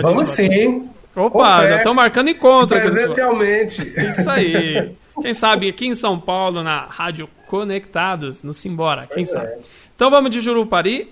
[0.02, 0.88] Vamos sim.
[1.16, 2.78] Opa, já estão marcando encontro.
[2.78, 3.94] Presencialmente.
[3.96, 4.94] Isso aí.
[5.22, 9.46] Quem sabe aqui em São Paulo, na Rádio Conectados, no Simbora, quem sabe.
[9.46, 9.58] É.
[9.94, 11.08] Então vamos de Jurupari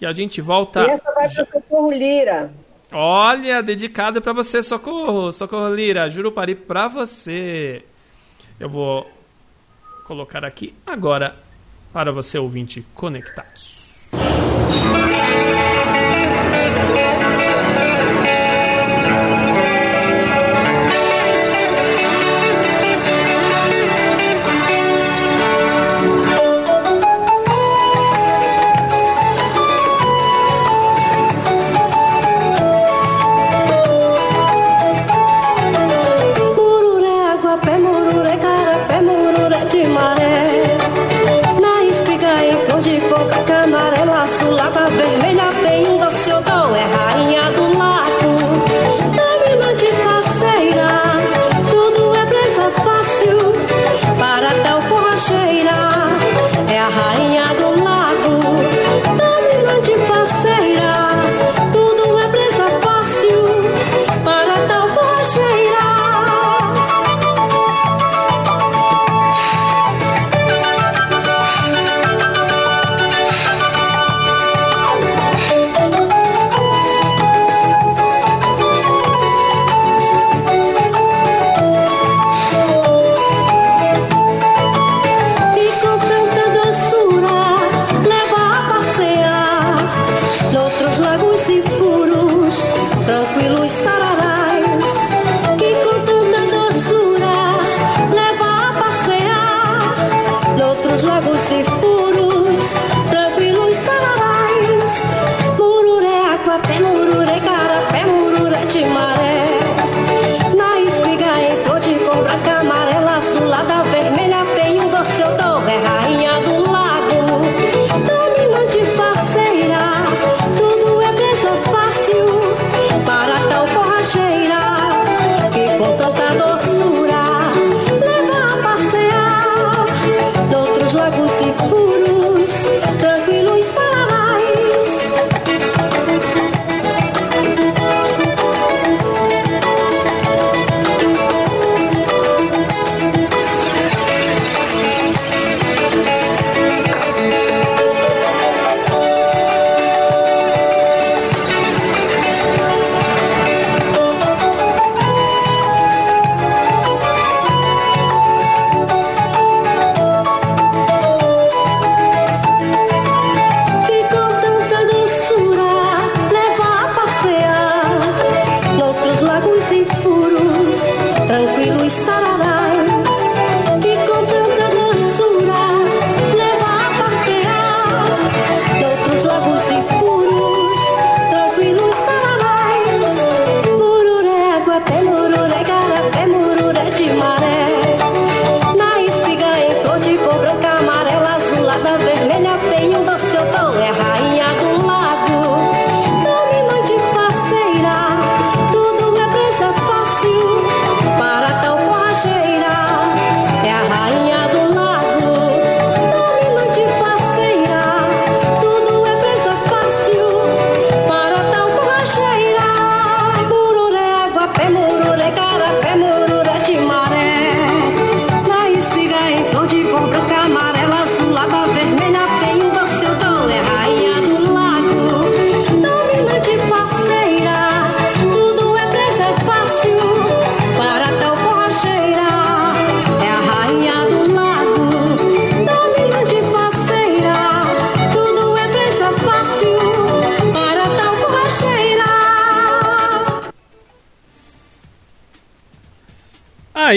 [0.00, 0.82] e a gente volta.
[0.82, 2.52] E essa vai para Socorro Lira.
[2.92, 7.82] Olha, dedicada para você, Socorro, Socorro Lira, Jurupari para você.
[8.58, 9.10] Eu vou
[10.04, 11.36] colocar aqui agora
[11.92, 14.08] para você ouvinte conectados.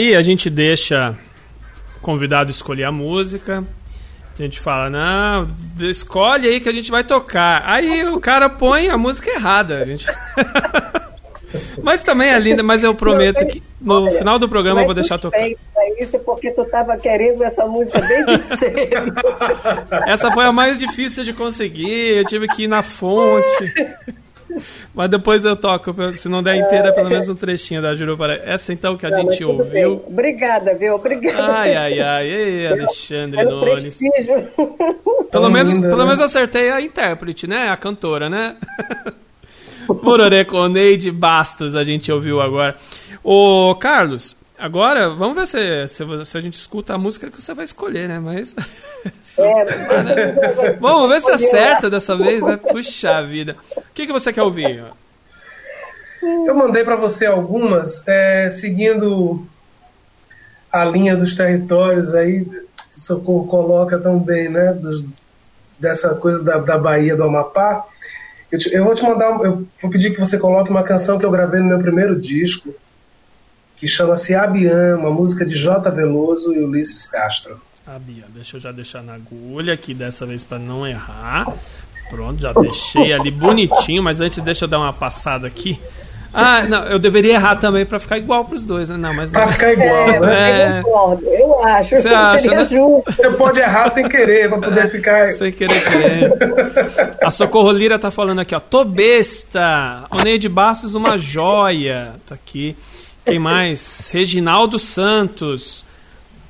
[0.02, 1.16] Aí a gente deixa
[1.96, 3.64] o convidado escolher a música.
[4.34, 5.46] A gente fala, não,
[5.88, 7.62] escolhe aí que a gente vai tocar.
[7.68, 9.78] Aí o cara põe a música errada.
[9.80, 10.08] A gente...
[11.84, 15.20] mas também é linda, mas eu prometo que no final do programa eu vou deixar
[15.20, 15.38] tocar.
[16.00, 19.14] Isso porque tu estava querendo essa música desde cedo.
[20.08, 23.72] Essa foi a mais difícil de conseguir, eu tive que ir na fonte.
[24.94, 28.42] Mas depois eu toco, se não der inteira, pelo menos um trechinho da Jurupara.
[28.46, 29.66] Essa então que a não, gente ouviu.
[29.66, 30.02] Bem.
[30.08, 30.96] Obrigada, viu?
[30.96, 31.54] Obrigada.
[31.54, 32.28] Ai, ai, ai.
[32.28, 34.00] Ei, Alexandre é Nunes.
[35.32, 36.04] Pelo menos, pelo né?
[36.04, 37.70] menos acertei a intérprete, né?
[37.70, 38.58] A cantora, né?
[39.88, 42.76] Mororé com Neide Bastos a gente ouviu agora.
[43.24, 47.52] Ô, Carlos, Agora, vamos ver se, se, se, a gente escuta a música que você
[47.52, 48.20] vai escolher, né?
[48.20, 48.56] Mas.
[49.40, 52.56] É, vamos ver se acerta dessa vez, né?
[52.56, 53.56] Puxa vida.
[53.76, 54.84] O que, que você quer ouvir?
[56.22, 59.44] Eu mandei para você algumas, é, seguindo
[60.72, 64.72] a linha dos territórios aí, que Socorro coloca tão bem, né?
[64.74, 65.04] Dos,
[65.80, 67.84] dessa coisa da, da Bahia do Amapá.
[68.52, 71.26] Eu, te, eu vou te mandar, eu vou pedir que você coloque uma canção que
[71.26, 72.72] eu gravei no meu primeiro disco
[73.82, 75.90] que chama-se Abian, uma música de J.
[75.90, 77.60] Veloso e Ulisses Castro.
[77.88, 81.52] Abian, deixa eu já deixar na agulha aqui dessa vez para não errar.
[82.08, 85.80] Pronto, já deixei ali bonitinho, mas antes deixa eu dar uma passada aqui.
[86.32, 88.98] Ah, não, eu deveria errar também para ficar igual para os dois, né?
[88.98, 89.42] Não, mas não.
[89.42, 90.80] Para ficar igual, é, né?
[90.80, 91.98] Eu concordo, eu acho.
[91.98, 92.64] Você acha, né?
[92.64, 95.28] Você pode errar sem querer, para poder é, ficar.
[95.30, 97.18] Sem querer querer.
[97.20, 98.60] A Socorro Lira tá falando aqui, ó.
[98.60, 100.06] Tô besta.
[100.12, 102.14] Oneide Bastos, uma joia.
[102.28, 102.78] Tá aqui.
[103.26, 104.10] Quem mais?
[104.12, 105.86] Reginaldo Santos.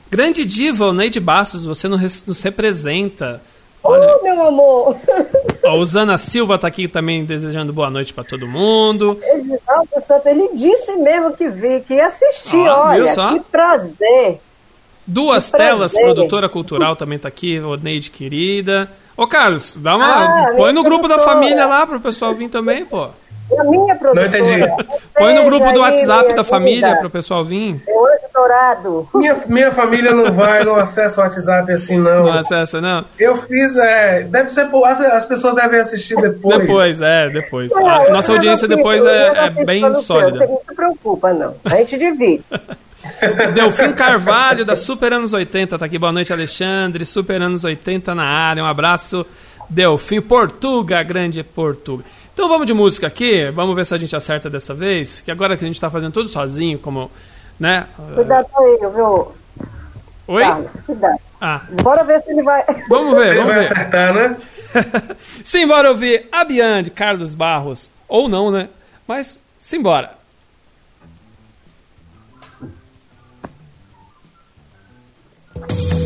[0.10, 3.42] Grande diva, Neide Bastos, você nos representa.
[3.84, 4.98] Olha, oh, meu amor!
[5.64, 9.18] A Usana Silva está aqui também desejando boa noite para todo mundo.
[9.22, 14.40] Reginaldo Santos, ele disse mesmo que vi, que ia assistir, ah, olha, que prazer.
[15.08, 16.14] Duas que telas, prazer.
[16.14, 18.92] produtora cultural também está aqui, Neide querida.
[19.18, 21.26] Ô Carlos, dá uma, ah, põe no grupo produtora.
[21.26, 23.10] da família lá para o pessoal vir também, pô.
[23.58, 24.30] A minha produtora.
[24.30, 24.88] Não entendi.
[25.16, 27.82] Põe no grupo do WhatsApp da família para o pessoal vir.
[27.88, 29.08] É hoje dourado.
[29.14, 32.24] Minha, minha família não vai, não acessa o WhatsApp assim, não.
[32.26, 33.06] Não acessa, não?
[33.20, 34.24] Eu fiz, é.
[34.24, 34.70] Deve ser.
[34.86, 36.60] As, as pessoas devem assistir depois.
[36.60, 37.72] Depois, é, depois.
[37.72, 40.46] Não, a nossa audiência depois é, é bem sólida.
[40.46, 41.56] Não se preocupa, não.
[41.66, 42.44] A gente divide.
[43.54, 45.98] Delfim Carvalho, da Super Anos 80, tá aqui.
[45.98, 47.06] Boa noite, Alexandre.
[47.06, 48.64] Super Anos 80 na área.
[48.64, 49.26] Um abraço,
[49.70, 50.22] Delfim.
[50.22, 52.04] Portuga, grande Portuga.
[52.34, 55.22] Então vamos de música aqui, vamos ver se a gente acerta dessa vez.
[55.22, 57.12] Que agora que a gente está fazendo tudo sozinho, como.
[57.60, 57.86] Né?
[58.15, 59.32] Cuidado aí, viu?
[60.28, 60.44] Oi?
[60.86, 61.20] cuidado.
[61.39, 61.62] Ah.
[61.84, 62.63] Bora ver se ele vai.
[62.88, 63.72] Vamos ver, vamos vai ver.
[63.72, 64.38] acertar, né?
[65.44, 67.91] simbora ouvir Abian de Carlos Barros.
[68.08, 68.70] Ou não, né?
[69.08, 70.22] Mas simbora.
[75.62, 76.01] banhar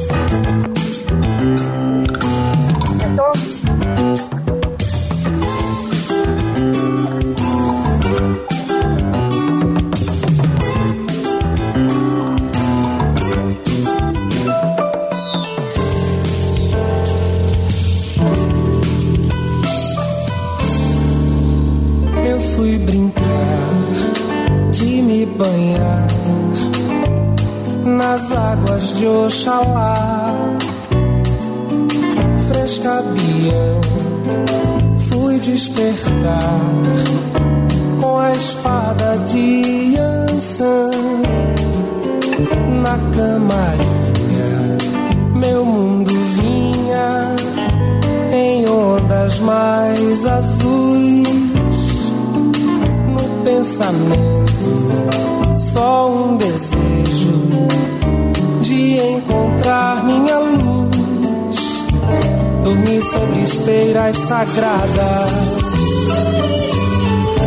[64.56, 65.32] sagradas.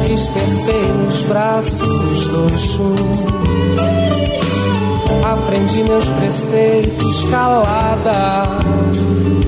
[0.07, 2.95] Despertei nos braços do chum.
[5.25, 8.45] Aprendi meus preceitos calada,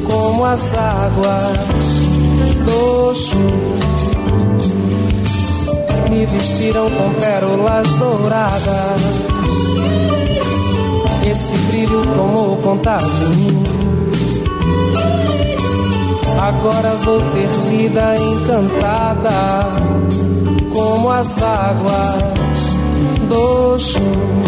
[0.04, 1.58] como as águas
[2.64, 3.70] do chum
[6.10, 9.02] me vestiram com pérolas douradas.
[11.30, 13.69] Esse brilho tomou conta de mim.
[16.40, 19.30] Agora vou ter vida encantada,
[20.72, 22.54] como as águas
[23.28, 24.40] do chum.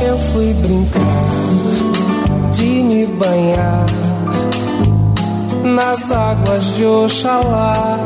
[0.00, 1.02] Eu fui brincar
[2.52, 3.86] de me banhar
[5.62, 7.98] nas águas de Oxalá.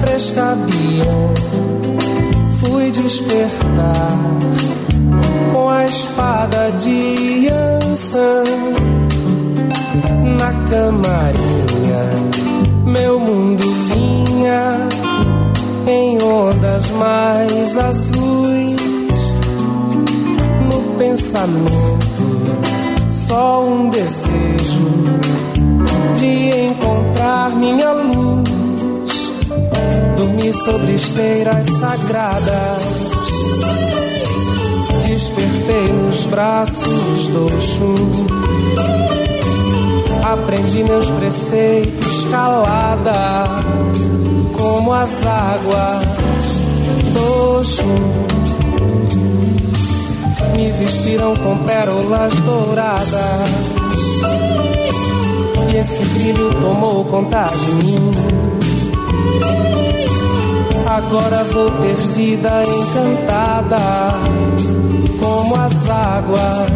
[0.00, 1.34] Fresca Bia,
[2.60, 4.69] fui despertar
[5.90, 8.44] espada de Ansan
[10.38, 12.04] na camarinha.
[12.84, 14.88] Meu mundo vinha
[15.88, 18.80] em ondas mais azuis.
[20.68, 22.24] No pensamento,
[23.08, 24.88] só um desejo
[26.16, 29.32] de encontrar minha luz
[30.16, 33.10] Dormi sobre esteiras sagradas.
[35.10, 37.96] Despertei nos braços do Oxum.
[40.22, 43.44] Aprendi meus preceitos calada,
[44.56, 46.04] como as águas
[47.12, 47.96] do Oxum.
[50.54, 53.50] Me vestiram com pérolas douradas.
[55.72, 58.50] E esse brilho tomou conta de mim
[60.90, 63.78] Agora vou ter vida encantada,
[65.20, 66.70] como as águas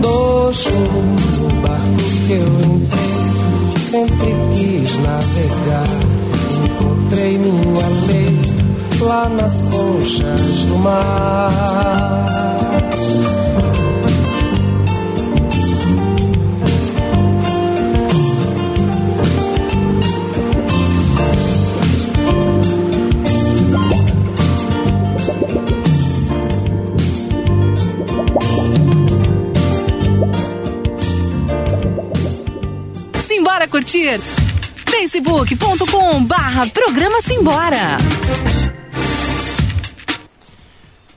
[0.00, 5.88] do chuva, barco que eu entrei, sempre quis navegar.
[6.64, 8.40] Encontrei minha lei
[9.00, 11.52] lá nas conchas do mar.
[33.74, 34.20] Curtir?
[34.88, 37.96] facebook.com barra programa Simbora.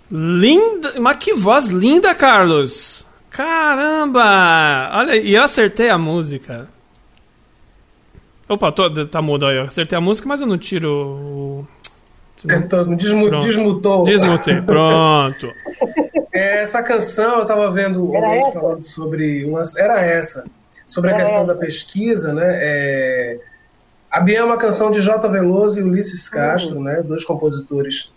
[0.10, 3.06] Linda, mas que voz linda, Carlos.
[3.30, 4.90] Caramba!
[4.92, 6.68] Olha, e eu acertei a música.
[8.50, 9.58] Opa, tô, tá mudo aí.
[9.58, 11.68] Eu acertei a música, mas eu não tiro o.
[12.98, 14.04] Desmu, desmutou.
[14.04, 15.48] Desmutei, pronto.
[16.34, 19.44] É, essa canção, eu tava vendo alguém falando sobre.
[19.46, 20.46] Umas, era essa
[20.88, 21.54] sobre a é questão essa.
[21.54, 22.46] da pesquisa, né?
[22.48, 23.40] É,
[24.10, 25.28] a Bia é uma canção de J.
[25.28, 26.84] Veloso e Ulisses Castro, uhum.
[26.84, 27.04] né?
[27.04, 28.12] Dois compositores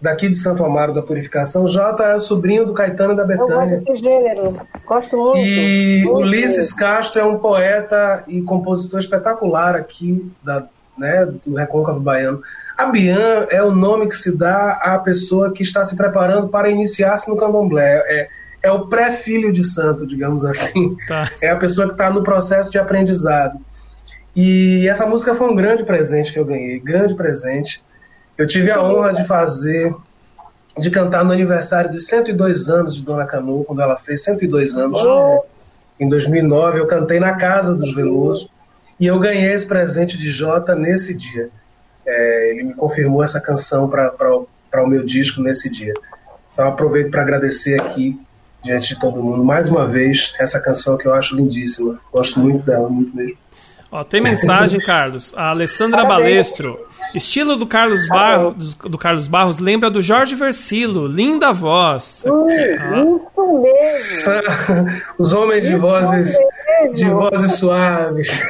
[0.00, 1.66] daqui de Santo Amaro da Purificação.
[1.66, 3.52] J é o sobrinho do Caetano e da Betânia.
[3.52, 5.38] Eu gosto desse gênero, gosto muito.
[5.38, 6.18] E muito.
[6.18, 10.66] Ulisses Castro é um poeta e compositor espetacular aqui da,
[10.96, 12.40] né, do Recôncavo Baiano.
[12.76, 16.70] A Bian é o nome que se dá à pessoa que está se preparando para
[16.70, 18.02] iniciar-se no candomblé.
[18.06, 18.28] É,
[18.62, 20.96] é o pré-filho de santo, digamos assim.
[21.06, 21.30] Tá.
[21.40, 23.58] É a pessoa que está no processo de aprendizado.
[24.34, 27.82] E essa música foi um grande presente que eu ganhei, grande presente.
[28.38, 29.94] Eu tive a honra de fazer,
[30.78, 35.02] de cantar no aniversário de 102 anos de Dona Canu, quando ela fez 102 anos.
[35.02, 35.42] Oh.
[35.98, 38.48] Em 2009, eu cantei na casa dos Veloso
[38.98, 41.50] e eu ganhei esse presente de Jota nesse dia.
[42.06, 45.92] É, ele me confirmou essa canção para o meu disco nesse dia.
[46.52, 48.18] Então aproveito para agradecer aqui
[48.62, 49.44] diante de todo mundo.
[49.44, 51.98] Mais uma vez, essa canção que eu acho lindíssima.
[52.12, 53.36] Gosto muito dela, muito mesmo.
[53.92, 55.34] Ó, tem mensagem, Carlos.
[55.36, 56.78] A Alessandra Balestro.
[57.14, 62.22] Estilo do Carlos Barros, do Carlos Barros lembra do Jorge Versilo, linda voz.
[62.24, 62.54] Ui,
[63.80, 64.86] isso mesmo.
[65.18, 66.36] Os homens de vozes
[66.94, 68.40] de vozes suaves.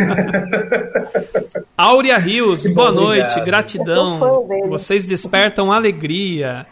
[1.76, 4.46] Áurea Rios, boa noite, gratidão.
[4.68, 6.66] Vocês despertam alegria.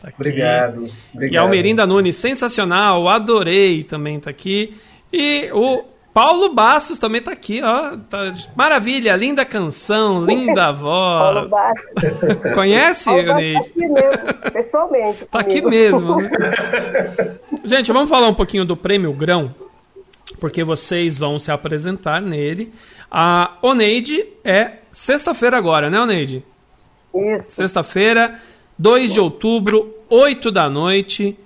[0.00, 0.84] Tá obrigado,
[1.14, 1.34] obrigado.
[1.34, 4.74] E Almerinda Nunes, sensacional, adorei, também tá aqui.
[5.12, 5.84] E o
[6.14, 7.98] Paulo Bastos também tá aqui, ó.
[8.08, 8.32] Tá...
[8.56, 11.34] Maravilha, linda canção, linda voz.
[11.34, 12.54] Paulo Bastos.
[12.54, 13.60] Conhece, Paulo Neide?
[13.60, 15.26] Tá aqui mesmo, pessoalmente.
[15.26, 16.16] Tá aqui mesmo.
[16.22, 16.30] Né?
[17.64, 19.54] Gente, vamos falar um pouquinho do Prêmio Grão,
[20.40, 22.72] porque vocês vão se apresentar nele.
[23.10, 26.42] A Oneide é sexta-feira agora, né, Oneide?
[27.14, 27.50] Isso.
[27.50, 28.40] Sexta-feira.
[28.80, 31.38] 2 de outubro, 8 da noite.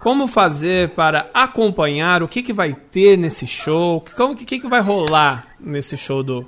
[0.00, 4.04] Como fazer para acompanhar o que, que vai ter nesse show?
[4.14, 6.46] Como que, que vai rolar nesse show do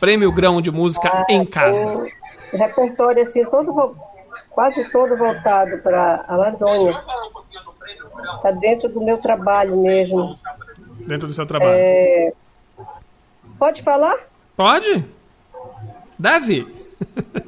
[0.00, 2.10] Prêmio Grão de Música ah, em Casa?
[2.52, 3.96] Um repertório assim, todo,
[4.50, 7.00] quase todo voltado para a Amazônia.
[8.38, 10.36] Está dentro do meu trabalho mesmo.
[11.06, 11.70] Dentro do seu trabalho.
[11.72, 12.32] É...
[13.56, 14.16] Pode falar?
[14.56, 15.04] Pode.
[16.18, 16.66] Deve.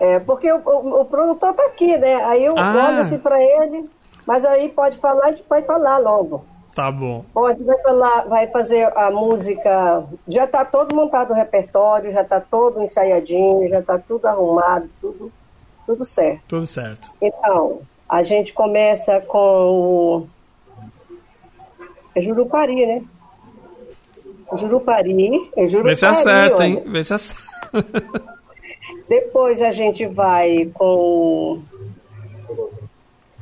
[0.00, 2.16] É, porque o, o, o produtor está aqui, né?
[2.24, 2.88] Aí eu ah.
[2.88, 3.88] olho assim para ele,
[4.26, 6.44] mas aí pode falar, a gente pode falar logo.
[6.74, 7.24] Tá bom.
[7.32, 10.04] Pode, vai falar, vai fazer a música.
[10.26, 15.32] Já está todo montado o repertório, já está todo ensaiadinho, já está tudo arrumado, tudo,
[15.86, 16.42] tudo certo.
[16.48, 17.12] Tudo certo.
[17.22, 20.26] Então, a gente começa com o.
[22.16, 23.04] É Jurupari, né?
[24.58, 25.50] Jurupari.
[25.56, 26.82] É Jurupari Vê se acerta, hein?
[26.84, 27.44] Vê se acerta.
[29.08, 31.62] Depois a gente vai com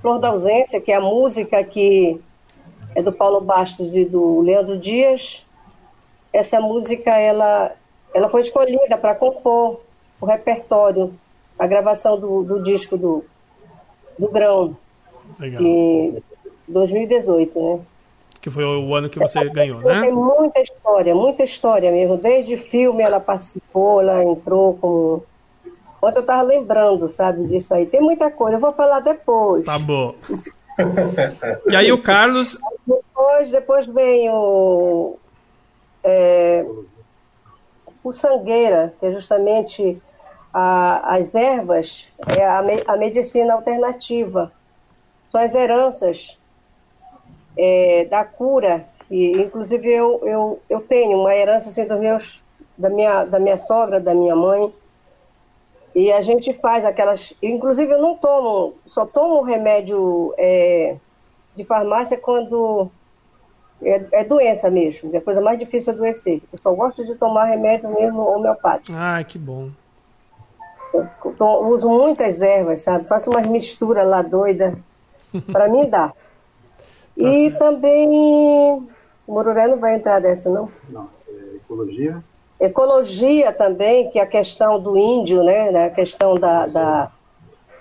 [0.01, 2.21] Flor da Ausência, que é a música que
[2.95, 5.47] é do Paulo Bastos e do Leandro Dias.
[6.33, 7.73] Essa música ela,
[8.13, 9.81] ela foi escolhida para compor
[10.21, 11.15] o repertório,
[11.59, 13.25] a gravação do, do disco do,
[14.19, 14.77] do Grão,
[15.39, 15.63] Legal.
[15.63, 16.23] de
[16.67, 17.81] 2018, né?
[18.41, 20.01] Que foi o ano que você ganhou, né?
[20.01, 22.17] Tem muita história, muita história mesmo.
[22.17, 25.23] Desde filme ela participou, ela entrou com
[26.03, 27.87] Ontem eu tava lembrando, sabe, disso aí.
[27.87, 29.65] Tem muita coisa, eu vou falar depois.
[29.65, 30.17] Tá bom.
[31.71, 32.59] e aí o Carlos.
[32.85, 35.17] Depois, depois vem o.
[36.03, 36.67] É,
[38.03, 40.03] o sangueira, que é justamente
[40.53, 44.51] a, as ervas, é a, a medicina alternativa.
[45.25, 46.37] São as heranças
[47.57, 48.89] é, da cura.
[49.09, 52.43] E, inclusive, eu, eu, eu tenho uma herança assim, dos meus,
[52.77, 54.75] da, minha, da minha sogra, da minha mãe
[55.95, 57.35] e a gente faz aquelas.
[57.43, 60.97] Inclusive, eu não tomo, só tomo remédio é,
[61.55, 62.91] de farmácia quando
[63.83, 65.15] é, é, doença mesmo.
[65.15, 66.43] É a coisa mais difícil adoecer.
[66.53, 68.97] Eu só gosto de tomar remédio mesmo homeopático.
[68.99, 69.71] Ah, que bom.
[70.95, 73.07] Eu, eu uso muitas ervas, sabe?
[73.07, 74.79] Faço umas misturas lá doida.
[75.53, 76.09] Para mim dá.
[76.09, 76.15] Tá
[77.17, 77.59] e certo.
[77.59, 78.09] também.
[79.27, 80.69] O Moruré não vai entrar dessa, não?
[80.89, 82.23] Não, é ecologia.
[82.63, 85.87] Ecologia também, que é a questão do índio, né, né?
[85.87, 87.11] A questão da, da,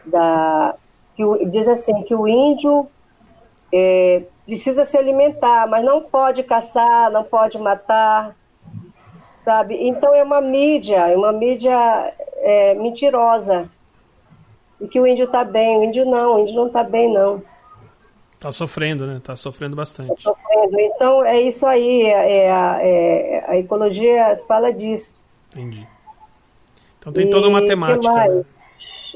[0.04, 0.76] da
[1.16, 2.88] que diz assim que o índio
[3.72, 8.36] é, precisa se alimentar, mas não pode caçar, não pode matar,
[9.40, 9.88] sabe?
[9.88, 13.70] Então é uma mídia, é uma mídia é, mentirosa.
[14.80, 17.44] E que o índio está bem, o índio não, o índio não está bem, não.
[18.42, 19.22] Tá sofrendo, né?
[19.24, 20.10] Tá sofrendo bastante.
[20.10, 20.80] Tá sofrendo.
[20.80, 25.16] Então é isso aí, é, é, é, a ecologia fala disso.
[25.52, 25.88] Entendi.
[26.98, 28.12] Então tem toda uma temática.
[28.12, 28.44] Né?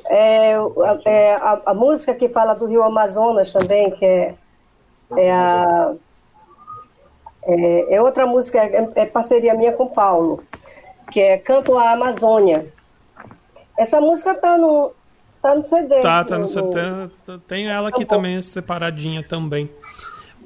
[0.05, 0.51] É,
[1.05, 4.35] é, a, a, música que fala do Rio Amazonas também, que é,
[5.17, 5.95] é a.
[7.47, 10.43] É, é outra música, é, é parceria minha com Paulo,
[11.11, 12.71] que é Canto à Amazônia.
[13.75, 14.93] Essa música está no,
[15.45, 15.99] Tá no CD.
[15.99, 16.79] Tá, tá no CD.
[17.47, 19.69] Tem ela aqui tá também, separadinha também.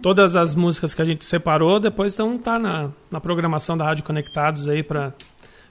[0.02, 4.04] Todas as músicas que a gente separou, depois estão tá na, na programação da Rádio
[4.04, 5.14] Conectados aí para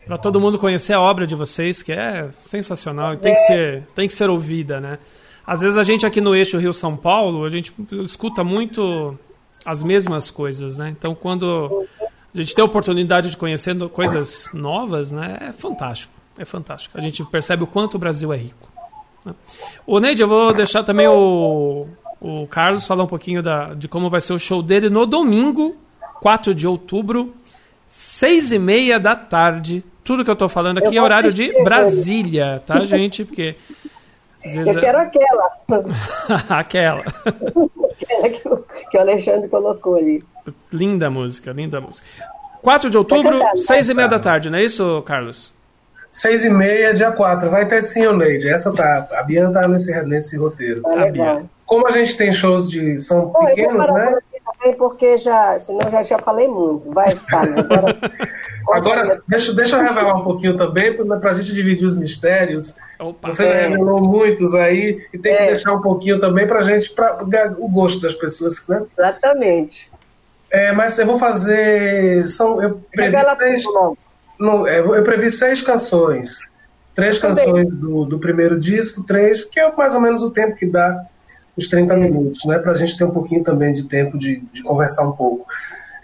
[0.07, 3.45] para todo mundo conhecer a obra de vocês, que é sensacional e tem que, é.
[3.45, 4.99] ser, tem que ser ouvida, né?
[5.47, 9.19] Às vezes a gente aqui no eixo Rio-São Paulo, a gente escuta muito
[9.67, 10.95] as mesmas coisas, né?
[10.99, 11.87] Então quando
[12.35, 15.37] a gente tem a oportunidade de conhecer coisas novas, né?
[15.51, 16.97] É fantástico, é fantástico.
[16.97, 18.68] A gente percebe o quanto o Brasil é rico.
[19.87, 21.87] O Neide, eu vou deixar também o,
[22.21, 25.77] o Carlos falar um pouquinho da, de como vai ser o show dele no domingo,
[26.21, 27.35] 4 de outubro,
[27.87, 29.85] 6 e meia da tarde.
[30.05, 33.25] Tudo que eu estou falando aqui é horário de Brasília, tá, gente?
[33.25, 33.57] Porque.
[34.45, 35.51] Eu quero aquela.
[36.49, 37.05] aquela.
[38.91, 40.23] que o Alexandre colocou ali.
[40.73, 42.07] Linda música, linda música.
[42.63, 45.55] 4 de outubro, 6 e meia da tarde, não é isso, Carlos?
[46.11, 47.51] Seis e meia, dia 4.
[47.51, 48.49] Vai ter sim, Neide.
[48.49, 49.07] Essa tá.
[49.13, 50.83] A Bian tá nesse, nesse roteiro.
[50.83, 52.99] Tá Como a gente tem shows de.
[52.99, 54.19] são Pô, pequenos, né?
[54.77, 55.59] Porque já.
[55.59, 56.91] Senão já, já falei muito.
[56.93, 57.43] Vai, tá.
[58.71, 62.77] Agora, agora deixa, deixa eu revelar um pouquinho também, para a gente dividir os mistérios.
[62.99, 63.69] Opa, Você é.
[63.69, 65.37] revelou muitos aí, e tem é.
[65.37, 67.17] que deixar um pouquinho também para a gente, para
[67.59, 68.83] o gosto das pessoas, né?
[68.93, 69.89] Exatamente.
[70.51, 72.29] É, mas eu vou fazer.
[72.29, 73.97] São, eu Revela três, tudo,
[74.39, 76.41] não, é, eu previ seis canções.
[76.95, 80.67] Três canções do, do primeiro disco, três, que é mais ou menos o tempo que
[80.67, 81.05] dá
[81.57, 82.59] os 30 minutos, né?
[82.59, 85.47] Para a gente ter um pouquinho também de tempo de, de conversar um pouco.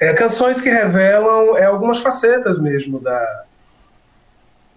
[0.00, 3.44] É, canções que revelam é, algumas facetas mesmo da,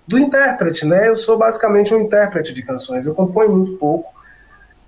[0.07, 1.09] do intérprete, né?
[1.09, 3.05] Eu sou basicamente um intérprete de canções.
[3.05, 4.11] Eu componho muito pouco,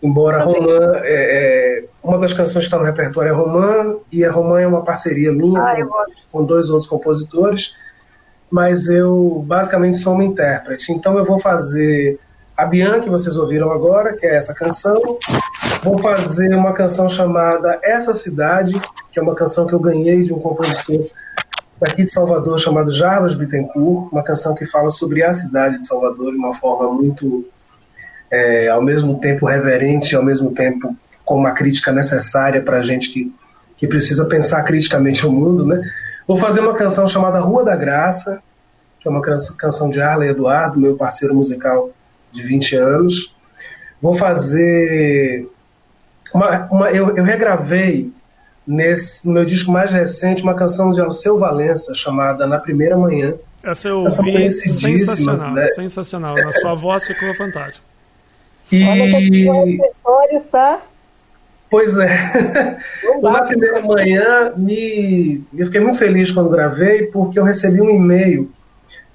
[0.01, 4.31] embora Romã, é, é, uma das canções que está no repertório é Romã, e a
[4.31, 7.75] Romã é uma parceria minha ah, com, com, dois outros compositores
[8.51, 10.91] mas eu basicamente sou uma intérprete.
[10.91, 12.19] Então eu vou fazer
[12.57, 15.01] a Bianca, que vocês ouviram agora, que é essa canção.
[15.81, 18.79] Vou fazer uma canção chamada Essa Cidade,
[19.11, 21.07] que é uma canção que eu ganhei de um compositor
[21.79, 26.31] daqui de Salvador chamado Jarbas Bittencourt, uma canção que fala sobre a cidade de Salvador
[26.31, 27.45] de uma forma muito,
[28.29, 30.93] é, ao mesmo tempo reverente, ao mesmo tempo
[31.23, 33.33] com uma crítica necessária para a gente que,
[33.77, 35.81] que precisa pensar criticamente o mundo, né?
[36.29, 38.39] Vou fazer uma canção chamada Rua da Graça,
[38.99, 41.89] que é uma canção de Arley Eduardo, meu parceiro musical
[42.31, 43.35] de 20 anos.
[43.99, 45.49] Vou fazer.
[46.31, 48.13] Uma, uma, eu, eu, regravei
[48.67, 53.33] nesse, no meu disco mais recente uma canção de Alceu Valença chamada Na Primeira Manhã.
[53.63, 55.65] Essa eu ouvi, sensacional, né?
[55.69, 56.35] sensacional.
[56.37, 57.83] A sua voz ficou fantástica.
[58.71, 58.85] E...
[59.49, 60.79] Olha, repertório tá
[61.69, 62.77] Pois é.
[63.21, 65.43] Na primeira manhã, me...
[65.55, 68.51] eu fiquei muito feliz quando gravei, porque eu recebi um e-mail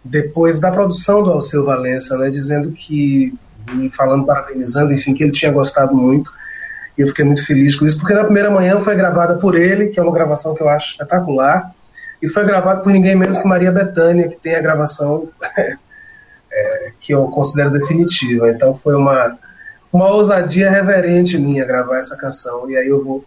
[0.05, 3.35] depois da produção do Alceu Valença, né, dizendo que,
[3.73, 6.31] me falando, parabenizando, enfim, que ele tinha gostado muito.
[6.97, 9.89] E eu fiquei muito feliz com isso, porque na primeira manhã foi gravada por ele,
[9.89, 11.75] que é uma gravação que eu acho espetacular,
[12.23, 15.29] e foi gravada por ninguém menos que Maria Bethânia, que tem a gravação
[16.53, 18.51] é, que eu considero definitiva.
[18.51, 19.37] Então foi uma
[19.95, 23.25] uma ousadia reverente minha gravar essa canção, e aí eu vou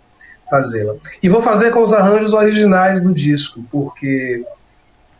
[0.49, 0.95] fazê-la.
[1.23, 4.43] E vou fazer com os arranjos originais do disco, porque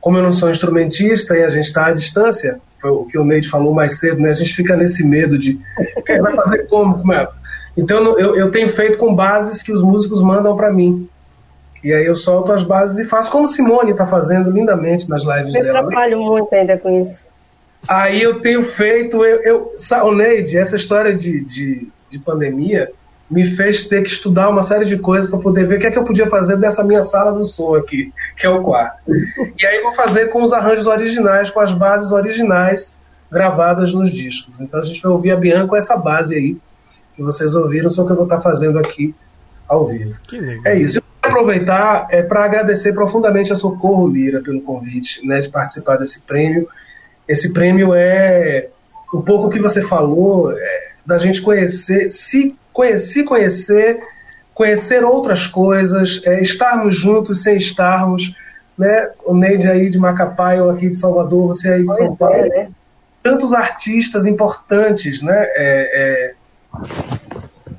[0.02, 3.48] como eu não sou instrumentista e a gente está à distância, o que o Neide
[3.48, 5.58] falou mais cedo, né, a gente fica nesse medo de
[6.22, 7.28] vai fazer como, é?
[7.78, 11.08] Então eu, eu tenho feito com bases que os músicos mandam para mim.
[11.82, 15.56] E aí eu solto as bases e faço como Simone está fazendo lindamente nas lives
[15.56, 15.80] eu dela.
[15.80, 17.26] Eu trabalho muito ainda com isso.
[17.88, 22.92] Aí eu tenho feito, eu, eu Neide, essa história de, de, de, pandemia
[23.30, 25.92] me fez ter que estudar uma série de coisas para poder ver o que é
[25.92, 29.00] que eu podia fazer dessa minha sala do som aqui, que é o quarto.
[29.08, 32.98] E aí vou fazer com os arranjos originais, com as bases originais
[33.32, 34.60] gravadas nos discos.
[34.60, 36.58] Então a gente vai ouvir a Bianca com essa base aí,
[37.16, 39.14] que vocês ouviram, só que eu vou estar fazendo aqui
[39.68, 40.16] ao vivo.
[40.66, 41.00] É isso.
[41.00, 45.98] Eu vou aproveitar é, para agradecer profundamente a Socorro Lira pelo convite né, de participar
[45.98, 46.68] desse prêmio
[47.28, 48.68] esse prêmio é
[49.14, 54.00] um pouco o que você falou, é, da gente conhecer, se conhecer, conhecer,
[54.54, 58.36] conhecer outras coisas, é, estarmos juntos sem estarmos,
[58.78, 59.10] né?
[59.26, 62.36] O Neide aí de Macapá, eu aqui de Salvador, você aí de São Paulo.
[62.36, 62.70] É, né?
[63.24, 65.36] Tantos artistas importantes, né?
[65.56, 66.34] É, é,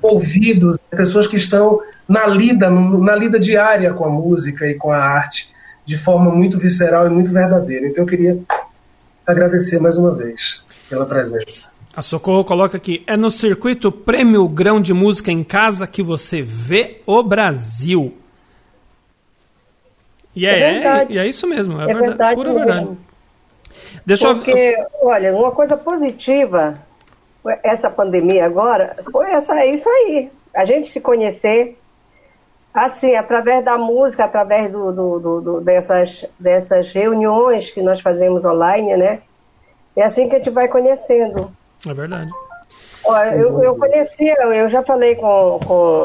[0.02, 4.98] ouvidos, pessoas que estão na lida, na lida diária com a música e com a
[4.98, 5.50] arte,
[5.84, 7.86] de forma muito visceral e muito verdadeira.
[7.86, 8.38] Então eu queria
[9.28, 11.70] agradecer mais uma vez pela presença.
[11.94, 16.42] A Socorro coloca aqui: é no circuito Prêmio Grão de Música em Casa que você
[16.42, 18.14] vê o Brasil.
[20.34, 22.64] E é, é, é, e é isso mesmo, é, é verdade, verdade, pura mesmo.
[22.64, 22.98] verdade.
[24.06, 25.08] Deixa Porque, eu...
[25.08, 26.78] olha, uma coisa positiva,
[27.62, 30.30] essa pandemia agora, foi essa, é isso aí.
[30.54, 31.76] A gente se conhecer,
[32.72, 38.96] Assim, através da música, através do, do, do, dessas, dessas reuniões que nós fazemos online,
[38.96, 39.20] né?
[39.96, 41.50] É assim que a gente vai conhecendo.
[41.88, 42.30] É verdade.
[43.04, 46.04] Olha, eu, eu conhecia, eu já falei com, com.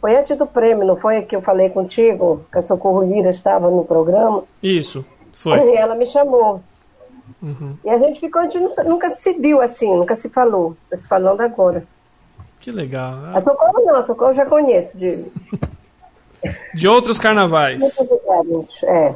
[0.00, 3.70] Foi antes do prêmio, não foi que eu falei contigo, que a Socorro Lira estava
[3.70, 4.44] no programa?
[4.62, 5.58] Isso, foi.
[5.58, 6.62] E ela me chamou.
[7.42, 7.76] Uhum.
[7.84, 10.76] E a gente ficou, a gente nunca se viu assim, nunca se falou.
[10.84, 11.84] Estou se falando agora.
[12.60, 13.34] Que legal.
[13.34, 14.96] A Socorro não, a Socorro eu já conheço.
[14.96, 15.24] De,
[16.74, 17.82] de outros carnavais.
[18.84, 19.14] É.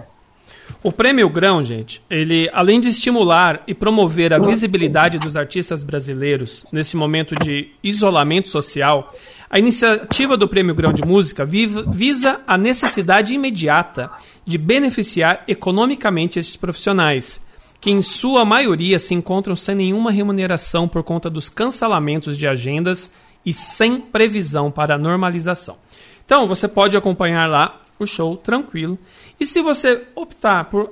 [0.81, 6.65] O Prêmio Grão, gente, ele, além de estimular e promover a visibilidade dos artistas brasileiros
[6.71, 9.13] nesse momento de isolamento social,
[9.51, 14.09] a iniciativa do Prêmio Grão de Música visa a necessidade imediata
[14.45, 17.45] de beneficiar economicamente esses profissionais,
[17.81, 23.13] que em sua maioria se encontram sem nenhuma remuneração por conta dos cancelamentos de agendas
[23.49, 25.79] e sem previsão para a normalização.
[26.27, 28.99] Então, você pode acompanhar lá o show tranquilo.
[29.41, 30.91] E se você optar por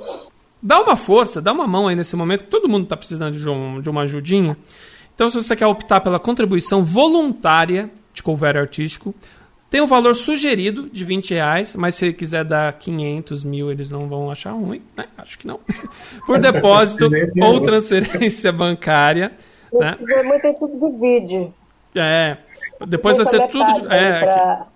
[0.63, 3.47] dar uma força, dar uma mão aí nesse momento, que todo mundo está precisando de,
[3.47, 4.57] um, de uma ajudinha.
[5.15, 9.15] Então, se você quer optar pela contribuição voluntária de cover artístico,
[9.69, 14.09] tem um valor sugerido de 20 reais, mas se quiser dar 500 mil, eles não
[14.09, 15.05] vão achar ruim, né?
[15.19, 15.61] Acho que não.
[16.25, 17.11] Por depósito
[17.43, 19.33] ou transferência bancária.
[19.71, 19.99] Né?
[20.25, 21.53] Muito tudo divide.
[21.97, 22.39] É,
[22.87, 23.93] depois vai ser tudo.
[23.93, 24.67] É, pra,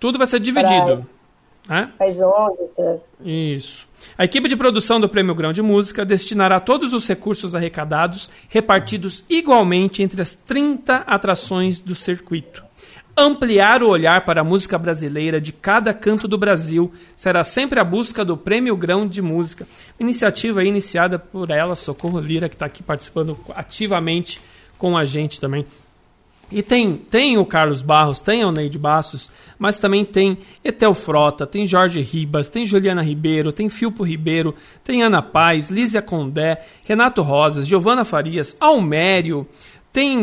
[0.00, 1.06] tudo vai ser dividido.
[1.06, 1.12] Pra,
[1.68, 1.88] é?
[3.24, 3.86] Isso.
[4.18, 9.24] A equipe de produção do Prêmio Grão de Música destinará todos os recursos arrecadados repartidos
[9.28, 12.64] igualmente entre as 30 atrações do circuito.
[13.16, 17.84] Ampliar o olhar para a música brasileira de cada canto do Brasil será sempre a
[17.84, 19.68] busca do Prêmio Grão de Música.
[20.00, 24.40] Iniciativa iniciada por ela, Socorro Lira, que está aqui participando ativamente
[24.78, 25.66] com a gente também.
[26.52, 31.46] E tem, tem o Carlos Barros, tem o Neide Bastos, mas também tem Etel Frota,
[31.46, 37.22] tem Jorge Ribas, tem Juliana Ribeiro, tem Filpo Ribeiro, tem Ana Paz, Lízia Condé, Renato
[37.22, 39.46] Rosas, Giovana Farias, Almério,
[39.92, 40.18] tem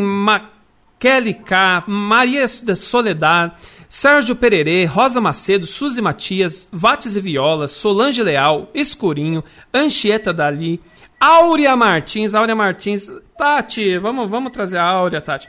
[0.98, 3.52] Kelly K, Maria da Soledad,
[3.88, 9.42] Sérgio Pererê, Rosa Macedo, Suzy Matias, Vates e Violas, Solange Leal, Escurinho,
[9.74, 10.80] Anchieta Dali,
[11.18, 15.48] Áurea Martins, Áurea Martins, Tati, vamos, vamos trazer a Áurea, Tati.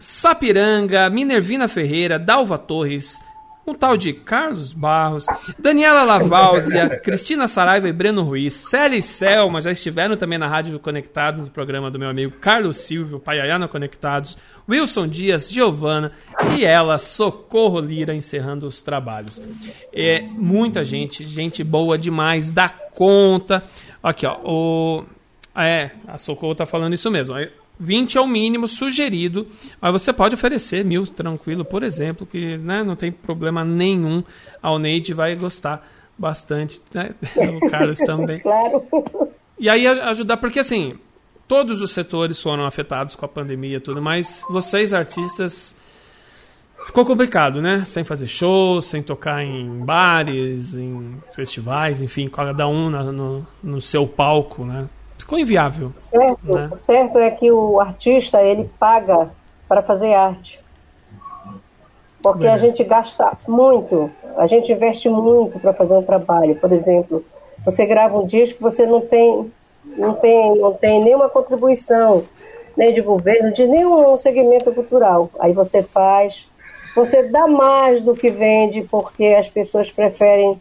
[0.00, 3.20] Sapiranga, Minervina Ferreira, Dalva Torres,
[3.66, 5.26] um tal de Carlos Barros,
[5.58, 10.78] Daniela Laváuzia, Cristina Saraiva e Breno Ruiz, Célia e Selma já estiveram também na Rádio
[10.80, 14.38] Conectados, no programa do meu amigo Carlos Silvio, Paiayana Conectados,
[14.68, 16.12] Wilson Dias, Giovana
[16.56, 19.40] e ela, Socorro Lira, encerrando os trabalhos.
[19.92, 23.62] É muita gente, gente boa demais, dá conta.
[24.02, 25.04] Aqui, ó, o...
[25.54, 27.36] É, a Socorro tá falando isso mesmo.
[27.80, 29.46] 20 é o mínimo sugerido,
[29.80, 34.22] mas você pode oferecer mil tranquilo, por exemplo, que né, não tem problema nenhum.
[34.62, 37.14] A Neide vai gostar bastante, né?
[37.62, 38.40] o Carlos também.
[38.44, 38.86] claro.
[39.58, 40.98] E aí ajudar, porque assim,
[41.48, 45.74] todos os setores foram afetados com a pandemia e tudo, mas vocês, artistas,
[46.84, 47.82] ficou complicado, né?
[47.86, 54.06] Sem fazer shows, sem tocar em bares, em festivais, enfim, cada um no, no seu
[54.06, 54.86] palco, né?
[55.20, 55.92] Ficou inviável.
[55.94, 56.68] Certo, né?
[56.72, 59.30] o certo é que o artista ele paga
[59.68, 60.60] para fazer arte.
[62.22, 66.54] Porque a gente gasta muito, a gente investe muito para fazer um trabalho.
[66.56, 67.24] Por exemplo,
[67.64, 69.50] você grava um disco, você não tem,
[69.84, 72.24] não tem, não tem nenhuma contribuição,
[72.76, 75.30] nem de governo, de nenhum segmento cultural.
[75.38, 76.46] Aí você faz,
[76.94, 80.60] você dá mais do que vende, porque as pessoas preferem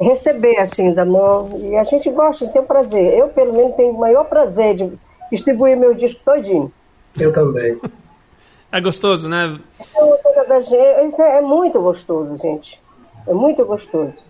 [0.00, 1.50] receber assim da mão.
[1.58, 3.18] E a gente gosta, tem um prazer.
[3.18, 4.92] Eu, pelo menos, tenho o maior prazer de
[5.30, 6.72] distribuir meu disco todinho.
[7.18, 7.80] Eu também.
[8.72, 9.58] É gostoso, né?
[9.96, 12.80] É, isso é, é muito gostoso, gente.
[13.26, 14.24] É muito gostoso.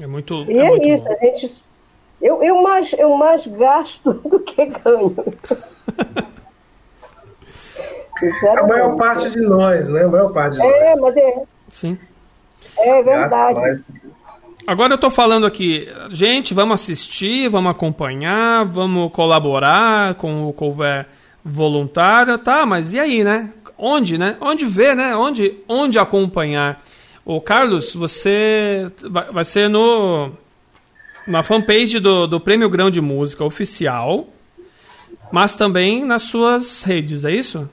[0.00, 0.50] É muito.
[0.50, 1.12] E é, é isso, bom.
[1.12, 1.62] a gente.
[2.20, 5.14] Eu, eu, mais, eu mais gasto do que ganho.
[8.56, 10.04] a maior parte de nós, né?
[10.04, 11.00] A maior parte de é, nós.
[11.00, 11.42] Mas é.
[11.68, 11.98] Sim.
[12.78, 13.84] É verdade.
[14.66, 21.08] Agora eu tô falando aqui, gente, vamos assistir, vamos acompanhar, vamos colaborar com o houver
[21.44, 22.64] voluntário, tá?
[22.64, 23.52] Mas e aí, né?
[23.76, 24.36] Onde, né?
[24.40, 25.16] Onde ver, né?
[25.16, 26.80] Onde, onde acompanhar?
[27.24, 30.30] O Carlos, você vai, vai ser no
[31.26, 34.28] na fanpage do, do Prêmio Grão de Música oficial,
[35.30, 37.68] mas também nas suas redes, é isso?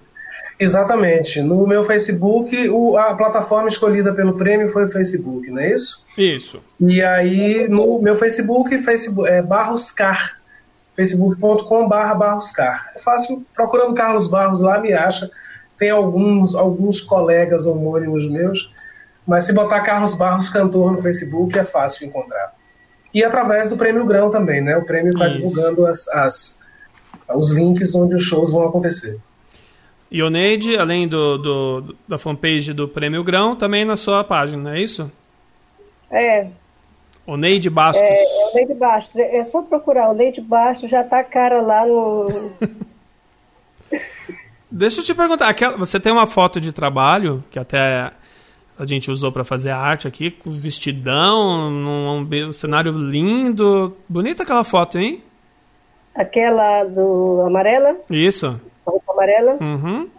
[0.60, 1.42] Exatamente.
[1.42, 6.04] No meu Facebook, o, a plataforma escolhida pelo prêmio foi o Facebook, não é isso?
[6.18, 6.62] Isso.
[6.80, 10.38] E aí, no meu Facebook, Facebook é Barroscar.
[10.98, 12.92] facebook.com barra Barroscar.
[12.94, 15.32] É fácil, procurando Carlos Barros lá, me acha.
[15.78, 18.70] Tem alguns, alguns colegas homônimos meus,
[19.26, 22.54] mas se botar Carlos Barros Cantor no Facebook é fácil encontrar.
[23.14, 24.76] E através do Prêmio Grão também, né?
[24.76, 26.60] O prêmio está divulgando as, as,
[27.34, 29.18] os links onde os shows vão acontecer.
[30.12, 34.64] E o Neide, além do, do, da fanpage do Prêmio Grão, também na sua página,
[34.64, 35.12] não é isso?
[36.10, 36.48] É.
[37.28, 38.02] O Neide Bastos.
[38.02, 39.16] É, é o Neide Bastos.
[39.20, 40.10] É só procurar.
[40.10, 42.26] O Neide Bastos já tá cara lá no.
[44.72, 45.48] Deixa eu te perguntar.
[45.48, 48.12] Aquela, você tem uma foto de trabalho que até
[48.80, 53.96] a gente usou para fazer a arte aqui, com vestidão, num, um cenário lindo.
[54.08, 55.24] Bonita aquela foto, hein?
[56.16, 57.96] Aquela do amarela?
[58.10, 58.60] Isso
[59.20, 59.58] amarela.
[59.60, 60.10] Uhum.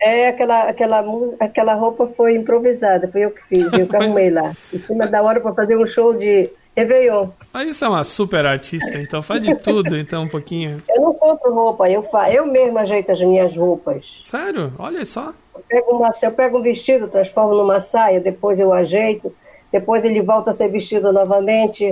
[0.00, 1.04] É, aquela, aquela,
[1.38, 4.52] aquela roupa foi improvisada, foi eu que fiz, eu que arrumei lá.
[4.72, 7.28] Em cima da hora para fazer um show de Réveillon.
[7.52, 10.82] Mas isso é uma super artista, então faz de tudo, então, um pouquinho.
[10.88, 14.18] Eu não compro roupa, eu, fa eu mesmo ajeito as minhas roupas.
[14.24, 14.72] Sério?
[14.76, 15.32] Olha só.
[15.54, 19.32] Eu pego, uma, eu pego um vestido, transformo numa saia, depois eu ajeito,
[19.70, 21.84] depois ele volta a ser vestido novamente.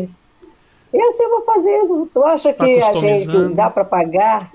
[0.92, 2.10] E assim eu vou fazendo.
[2.12, 4.50] Tu acha que a gente dá para pagar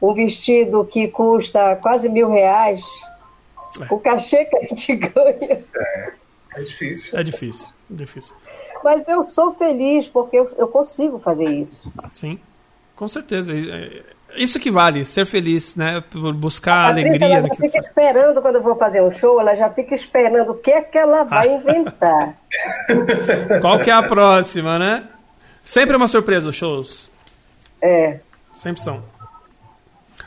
[0.00, 2.82] um vestido que custa quase mil reais,
[3.80, 3.92] é.
[3.92, 5.64] o cachê que a gente ganha.
[5.74, 6.12] É,
[6.56, 7.18] é difícil.
[7.18, 8.34] É difícil, é difícil.
[8.82, 11.90] Mas eu sou feliz porque eu, eu consigo fazer isso.
[12.12, 12.38] Sim,
[12.94, 13.52] com certeza.
[13.52, 14.02] É,
[14.36, 16.02] isso que vale, ser feliz, né?
[16.36, 17.38] Buscar a alegria.
[17.38, 20.54] Ela já fica esperando quando eu vou fazer um show, ela já fica esperando o
[20.54, 22.36] que é que ela vai inventar.
[23.60, 25.04] Qual que é a próxima, né?
[25.64, 27.10] Sempre é uma surpresa os shows.
[27.80, 28.18] É.
[28.52, 29.02] Sempre são.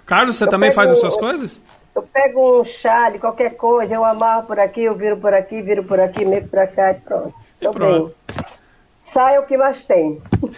[0.07, 1.61] Carlos, você eu também faz as suas coisas?
[1.93, 5.83] Eu pego um chale, qualquer coisa, eu amarro por aqui, eu viro por aqui, viro
[5.83, 7.33] por aqui, meto pra cá e pronto.
[7.59, 8.15] Tô pronto.
[8.27, 8.45] bem.
[8.99, 10.21] Sai o que mais tem.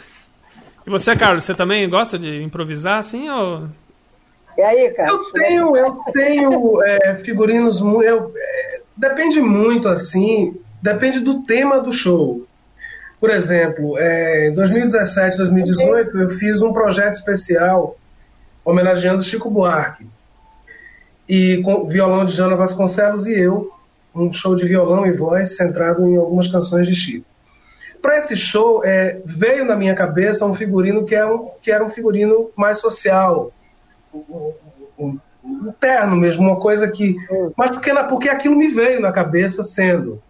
[0.87, 3.67] E você, Carlos, você também gosta de improvisar assim ou...
[4.57, 5.27] E aí, Carlos?
[5.27, 11.91] Eu tenho, eu tenho é, figurinos eu, é, depende muito assim, depende do tema do
[11.91, 12.43] show.
[13.19, 17.95] Por exemplo, é, em 2017, 2018, eu fiz um projeto especial
[18.69, 20.05] homenageando Chico Buarque.
[21.27, 23.71] E com violão de Jana Vasconcelos e eu,
[24.15, 27.25] um show de violão e voz centrado em algumas canções de Chico.
[28.01, 31.83] Para esse show, é, veio na minha cabeça um figurino que, é um, que era
[31.83, 33.51] um figurino mais social,
[34.13, 34.53] um,
[34.97, 37.15] um, um terno mesmo, uma coisa que.
[37.57, 40.21] Mas porque, porque aquilo me veio na cabeça sendo.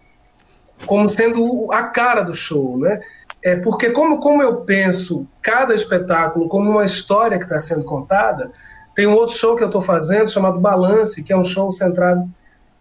[0.85, 3.01] como sendo a cara do show, né?
[3.41, 8.51] É porque como, como eu penso cada espetáculo como uma história que está sendo contada,
[8.95, 12.29] tem um outro show que eu estou fazendo chamado Balance, que é um show centrado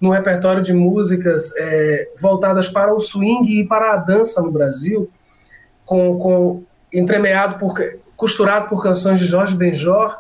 [0.01, 5.11] no repertório de músicas é, voltadas para o swing e para a dança no Brasil,
[5.85, 7.75] com, com entremeado por
[8.17, 10.19] costurado por canções de Jorge Benjor,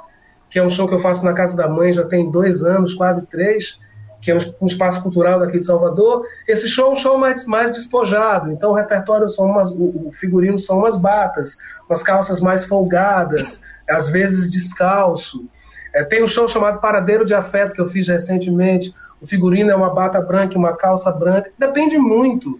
[0.48, 2.94] que é um show que eu faço na casa da mãe já tem dois anos,
[2.94, 3.80] quase três,
[4.20, 6.24] que é um espaço cultural daqui de Salvador.
[6.46, 10.58] Esse show é um show mais, mais despojado, então o repertório são umas, o, figurino
[10.58, 11.56] são umas batas,
[11.88, 15.46] umas calças mais folgadas, às vezes descalço.
[15.94, 18.94] É, tem um show chamado Paradeiro de Afeto que eu fiz recentemente.
[19.20, 21.50] O figurino é uma bata branca e uma calça branca.
[21.58, 22.58] Depende muito,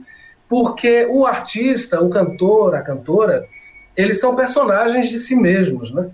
[0.49, 3.45] porque o artista, o cantor, a cantora,
[3.97, 6.09] eles são personagens de si mesmos, né?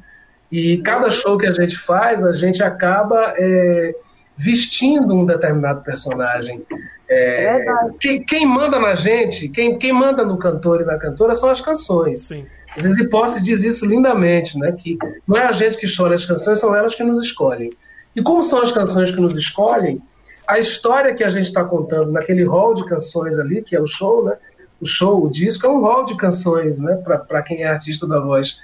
[0.51, 3.95] E cada show que a gente faz, a gente acaba é,
[4.37, 6.65] vestindo um determinado personagem.
[7.09, 7.65] É, é
[8.01, 11.61] quem, quem, manda na gente, quem, quem manda no cantor e na cantora são as
[11.61, 12.23] canções.
[12.23, 12.47] Sim.
[12.77, 14.73] Às vezes Hipótese diz isso lindamente, né?
[14.73, 17.71] Que não é a gente que escolhe as canções, são elas que nos escolhem.
[18.17, 20.03] E como são as canções que nos escolhem,
[20.47, 23.87] a história que a gente está contando naquele hall de canções ali, que é o
[23.87, 24.37] show, né?
[24.81, 26.97] O show, o disco, é um hall de canções, né?
[26.97, 28.61] Para quem é artista da voz,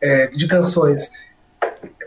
[0.00, 1.10] é, de canções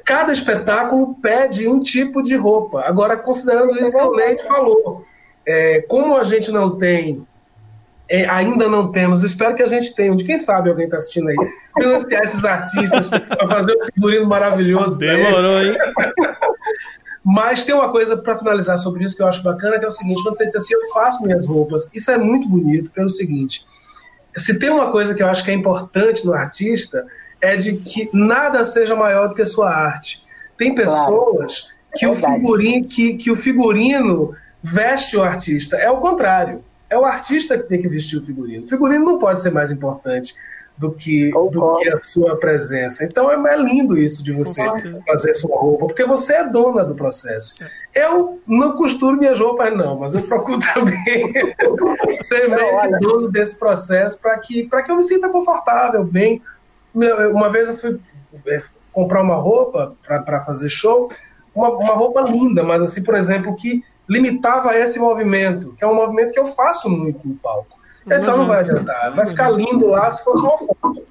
[0.06, 2.82] cada espetáculo pede um tipo de roupa.
[2.82, 5.06] Agora, considerando isso que o Leite falou,
[5.46, 7.26] é, como a gente não tem,
[8.10, 11.30] é, ainda não temos, espero que a gente tenha, de quem sabe alguém está assistindo
[11.30, 11.36] aí,
[11.78, 14.98] financiar esses artistas para fazer um figurino maravilhoso.
[14.98, 15.78] Demorou, hein?
[17.24, 19.92] Mas tem uma coisa para finalizar sobre isso que eu acho bacana, que é o
[19.92, 23.66] seguinte: quando você diz assim, eu faço minhas roupas, isso é muito bonito pelo seguinte.
[24.36, 27.06] Se tem uma coisa que eu acho que é importante no artista,
[27.42, 30.24] é de que nada seja maior do que a sua arte.
[30.58, 31.96] Tem pessoas claro.
[31.96, 35.76] que, é o figurino, que, que o figurino veste o artista.
[35.78, 36.64] É o contrário.
[36.90, 38.64] É o artista que tem que vestir o figurino.
[38.64, 40.36] O figurino não pode ser mais importante
[40.78, 43.06] do que, do que a sua presença.
[43.06, 44.64] Então é, é lindo isso de você
[45.06, 47.54] fazer sua roupa, porque você é dona do processo.
[47.64, 48.06] É.
[48.06, 51.34] Eu não costuro minhas roupas, não, mas eu procuro também
[52.16, 56.42] ser meio dono desse processo para que, que eu me sinta confortável, bem,
[56.94, 58.00] uma vez eu fui
[58.48, 58.62] é,
[58.92, 61.10] comprar uma roupa para fazer show,
[61.54, 65.96] uma, uma roupa linda, mas assim, por exemplo, que limitava esse movimento, que é um
[65.96, 67.80] movimento que eu faço muito no palco.
[68.06, 71.06] Não, então não vai adiantar, vai ficar lindo lá se fosse uma foto.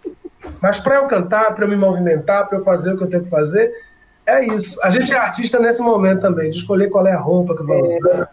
[0.61, 3.23] Mas para eu cantar, para eu me movimentar, para eu fazer o que eu tenho
[3.23, 3.73] que fazer,
[4.27, 4.79] é isso.
[4.83, 7.79] A gente é artista nesse momento também, de escolher qual é a roupa que vai
[7.79, 7.83] é.
[7.83, 8.31] usar.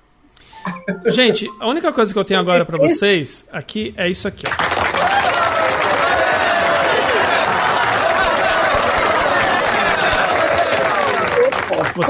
[1.08, 4.45] Gente, a única coisa que eu tenho agora para vocês aqui é isso aqui.
[4.48, 4.97] Ó.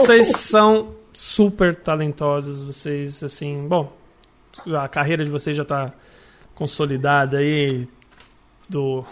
[0.08, 3.92] Vocês são super talentosos, vocês, assim, bom,
[4.66, 5.92] a carreira de vocês já está
[6.56, 7.86] consolidada aí
[8.70, 9.04] do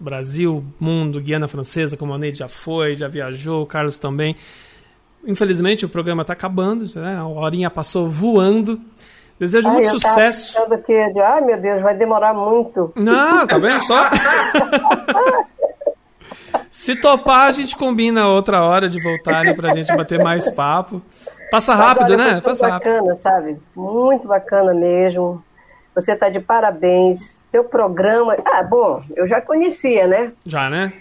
[0.00, 4.34] Brasil, mundo, Guiana Francesa, como a Neide já foi, já viajou, o Carlos também.
[5.24, 7.16] Infelizmente o programa está acabando, né?
[7.16, 8.80] a horinha passou voando.
[9.38, 10.58] Desejo Ai, muito sucesso.
[10.86, 12.92] Que, ai meu Deus, vai demorar muito.
[12.96, 14.10] Não, tá vendo só?
[16.70, 21.02] Se topar, a gente combina outra hora de voltarem pra gente bater mais papo.
[21.50, 22.40] Passa rápido, olha, né?
[22.40, 23.16] Passa bacana, rápido.
[23.16, 23.60] sabe?
[23.74, 25.42] Muito bacana mesmo.
[25.94, 27.40] Você tá de parabéns.
[27.50, 28.36] Seu programa.
[28.46, 30.32] Ah, bom, eu já conhecia, né?
[30.46, 30.92] Já, né?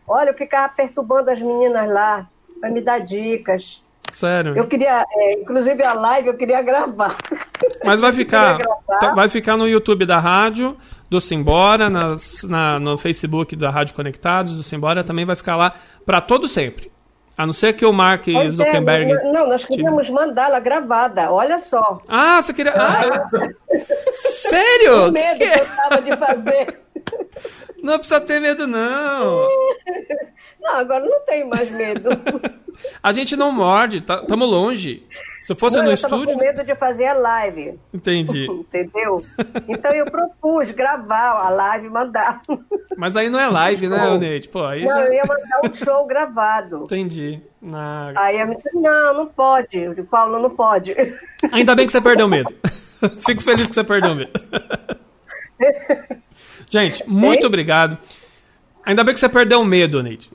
[0.05, 2.29] Olha, eu ficava perturbando as meninas lá
[2.61, 3.86] para me dar dicas.
[4.13, 4.57] Sério?
[4.57, 7.17] Eu queria, é, inclusive a live eu queria gravar.
[7.85, 10.77] Mas vai ficar, tá, vai ficar no YouTube da rádio,
[11.09, 15.75] do Simbora, nas, na, no Facebook da Rádio Conectados, do Simbora, também vai ficar lá
[16.05, 16.91] para todo sempre.
[17.37, 19.13] A não ser que o Mark pois é, Zuckerberg.
[19.13, 22.01] É, não, nós queríamos mandá-la gravada, olha só.
[22.09, 22.73] Ah, você queria.
[22.73, 23.29] Ah,
[24.15, 25.09] sério?
[25.09, 26.81] O medo que eu tava de fazer.
[27.83, 29.47] Não precisa ter medo, não.
[30.67, 32.11] Não, agora não tenho mais medo.
[33.03, 35.07] A gente não morde, tá, tamo longe.
[35.41, 36.31] Se fosse não, no eu estúdio.
[36.31, 37.79] Eu com medo de fazer a live.
[37.95, 38.47] Entendi.
[38.51, 39.25] Entendeu?
[39.67, 42.43] Então eu propus gravar a live e mandar.
[42.99, 44.49] Mas aí não é live, né, Neide?
[44.49, 45.07] Pô, aí não, já...
[45.07, 46.83] eu ia mandar um show gravado.
[46.85, 47.41] Entendi.
[47.63, 48.13] Na...
[48.17, 49.89] Aí eu me disse, não, não pode.
[49.89, 50.95] O Paulo não pode.
[51.53, 52.53] Ainda bem que você perdeu medo.
[53.25, 54.33] Fico feliz que você perdeu medo.
[56.69, 57.47] Gente, muito Ei?
[57.47, 57.97] obrigado.
[58.85, 60.31] Ainda bem que você perdeu o medo, Neide.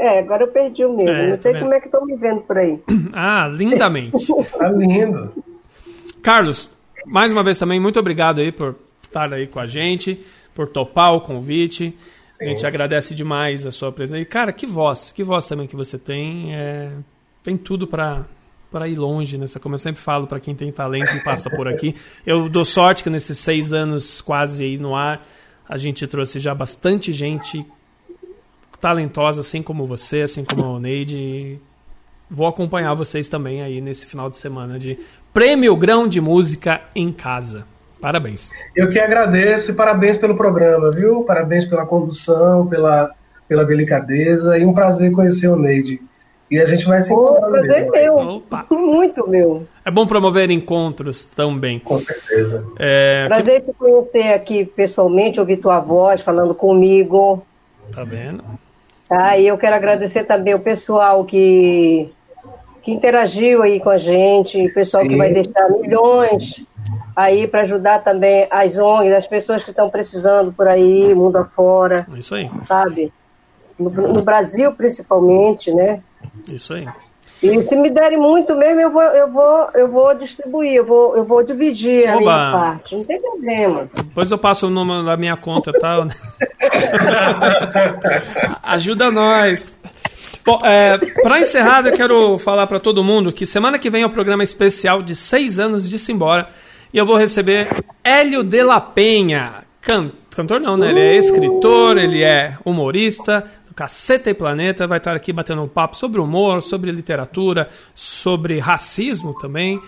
[0.00, 1.10] É, agora eu perdi o medo.
[1.10, 2.80] É, não sei tá como é que estão me vendo por aí.
[3.12, 4.26] Ah, lindamente.
[4.56, 5.30] tá lindo.
[6.22, 6.70] Carlos,
[7.04, 10.18] mais uma vez também, muito obrigado aí por estar aí com a gente,
[10.54, 11.94] por topar o convite.
[12.26, 12.44] Sim.
[12.44, 14.22] A gente agradece demais a sua presença.
[14.22, 16.54] E, cara, que voz, que voz também que você tem.
[16.54, 16.90] É,
[17.44, 18.24] tem tudo para
[18.70, 21.66] para ir longe nessa, como eu sempre falo para quem tem talento e passa por
[21.66, 21.92] aqui.
[22.24, 25.26] Eu dou sorte que nesses seis anos quase aí no ar
[25.68, 27.66] a gente trouxe já bastante gente
[28.80, 31.60] talentosa, assim como você, assim como o Neide.
[32.30, 34.98] Vou acompanhar vocês também aí nesse final de semana de
[35.32, 37.66] Prêmio Grão de Música em Casa.
[38.00, 38.50] Parabéns.
[38.74, 41.22] Eu que agradeço e parabéns pelo programa, viu?
[41.24, 43.10] Parabéns pela condução, pela,
[43.46, 46.00] pela delicadeza e um prazer conhecer o Neide.
[46.50, 47.46] E a gente vai se encontrar.
[47.46, 48.16] Oh, prazer meu.
[48.16, 48.66] Opa.
[48.70, 49.66] Muito meu.
[49.84, 51.78] É bom promover encontros também.
[51.78, 52.66] Com certeza.
[52.76, 53.70] É, prazer que...
[53.70, 57.44] te conhecer aqui pessoalmente, ouvir tua voz falando comigo.
[57.92, 58.42] Tá vendo?
[59.10, 62.12] Tá, e eu quero agradecer também o pessoal que,
[62.80, 65.08] que interagiu aí com a gente, o pessoal Sim.
[65.08, 66.64] que vai deixar milhões
[67.16, 72.06] aí para ajudar também as ONGs, as pessoas que estão precisando por aí, mundo afora.
[72.16, 72.48] Isso aí.
[72.68, 73.12] Sabe?
[73.76, 76.00] No, no Brasil, principalmente, né?
[76.48, 76.86] Isso aí.
[77.42, 81.16] E se me derem muito mesmo, eu vou, eu vou, eu vou distribuir, eu vou,
[81.16, 82.12] eu vou dividir Oba.
[82.12, 82.96] a minha parte.
[82.96, 83.88] Não tem problema.
[83.94, 85.96] Depois eu passo o número da minha conta, tá?
[88.62, 89.74] Ajuda nós.
[90.44, 94.06] Bom, é, para encerrar, eu quero falar para todo mundo que semana que vem é
[94.06, 96.48] o programa especial de seis anos de Simbora
[96.92, 97.68] e eu vou receber
[98.02, 100.90] Hélio de la Penha, can, cantor não, né?
[100.90, 105.96] Ele é escritor, ele é humorista, Caceta e Planeta vai estar aqui batendo um papo
[105.96, 109.80] sobre humor, sobre literatura, sobre racismo também.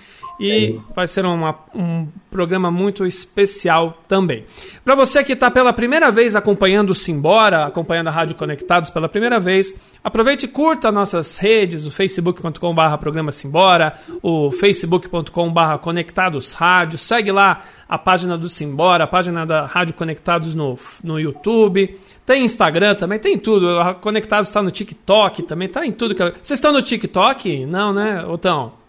[0.42, 4.44] E vai ser uma, um programa muito especial também.
[4.84, 9.08] Para você que está pela primeira vez acompanhando o Simbora, acompanhando a Rádio Conectados pela
[9.08, 16.98] primeira vez, aproveite e curta nossas redes, o facebook.com.br programa Simbora, o facebook.com.br Conectados Rádio,
[16.98, 22.44] segue lá a página do Simbora, a página da Rádio Conectados no, no YouTube, tem
[22.44, 23.66] Instagram também, tem tudo.
[24.00, 26.14] Conectados está no TikTok também, tá em tudo.
[26.16, 27.66] Vocês estão no TikTok?
[27.66, 28.81] Não, né, Otão?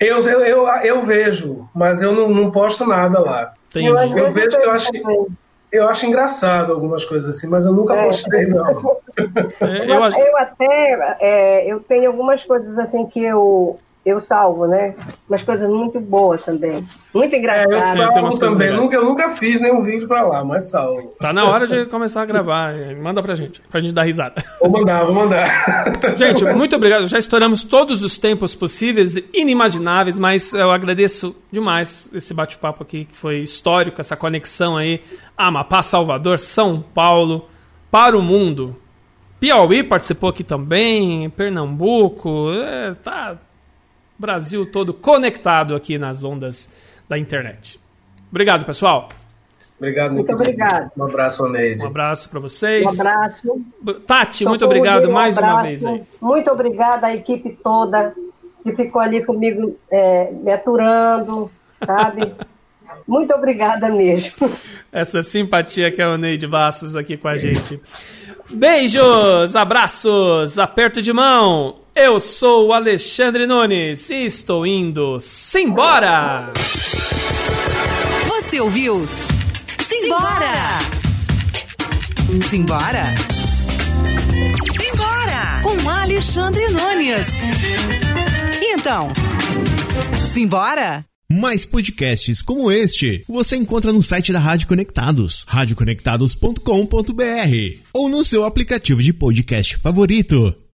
[0.00, 3.54] Eu, eu, eu, eu, vejo, mas eu não, não posto nada lá.
[3.70, 3.86] Entendi.
[3.86, 4.90] Eu, eu vejo que eu acho,
[5.72, 8.06] eu acho engraçado algumas coisas assim, mas eu nunca é.
[8.06, 9.00] postei, não.
[9.60, 14.94] É, eu, eu, até é, eu tenho algumas coisas assim que eu eu salvo, né?
[15.28, 16.86] Umas coisas muito boas também.
[17.12, 17.98] Muito engraçadas.
[17.98, 18.72] É, eu salvo também.
[18.72, 21.12] Nunca, eu nunca fiz nenhum vídeo pra lá, mas salvo.
[21.18, 22.72] Tá na hora de começar a gravar.
[23.02, 24.44] Manda pra gente, pra gente dar risada.
[24.60, 25.46] Vou mandar, vou mandar.
[26.16, 27.08] Gente, muito obrigado.
[27.08, 33.16] Já estouramos todos os tempos possíveis, inimagináveis, mas eu agradeço demais esse bate-papo aqui, que
[33.16, 35.02] foi histórico, essa conexão aí.
[35.36, 37.48] Amapá, Salvador, São Paulo,
[37.90, 38.76] para o mundo.
[39.38, 43.36] Piauí participou aqui também, Pernambuco, é, tá,
[44.18, 46.72] Brasil todo conectado aqui nas ondas
[47.08, 47.80] da internet.
[48.30, 49.08] Obrigado, pessoal.
[49.78, 50.90] Obrigado, muito obrigado.
[50.96, 51.84] Um abraço, Neide.
[51.84, 52.84] Um abraço para vocês.
[52.84, 53.60] Um abraço.
[54.06, 56.02] Tati, muito obrigado um mais uma vez aí.
[56.20, 58.14] Muito obrigada à equipe toda
[58.62, 61.50] que ficou ali comigo é, me aturando,
[61.84, 62.32] sabe?
[63.06, 64.50] muito obrigada mesmo.
[64.90, 67.80] Essa simpatia que é o Neide Bastos aqui com a gente.
[68.52, 71.85] Beijos, abraços, aperto de mão.
[71.98, 76.52] Eu sou o Alexandre Nunes e estou indo simbora!
[78.28, 79.02] Você ouviu?
[79.80, 80.78] Simbora!
[82.46, 83.14] Simbora!
[84.78, 85.62] Simbora!
[85.62, 87.28] Com Alexandre Nunes.
[88.60, 89.10] Então,
[90.34, 91.02] simbora?
[91.32, 96.60] Mais podcasts como este você encontra no site da Rádio Conectados, radioconectados.com.br
[97.94, 100.65] ou no seu aplicativo de podcast favorito.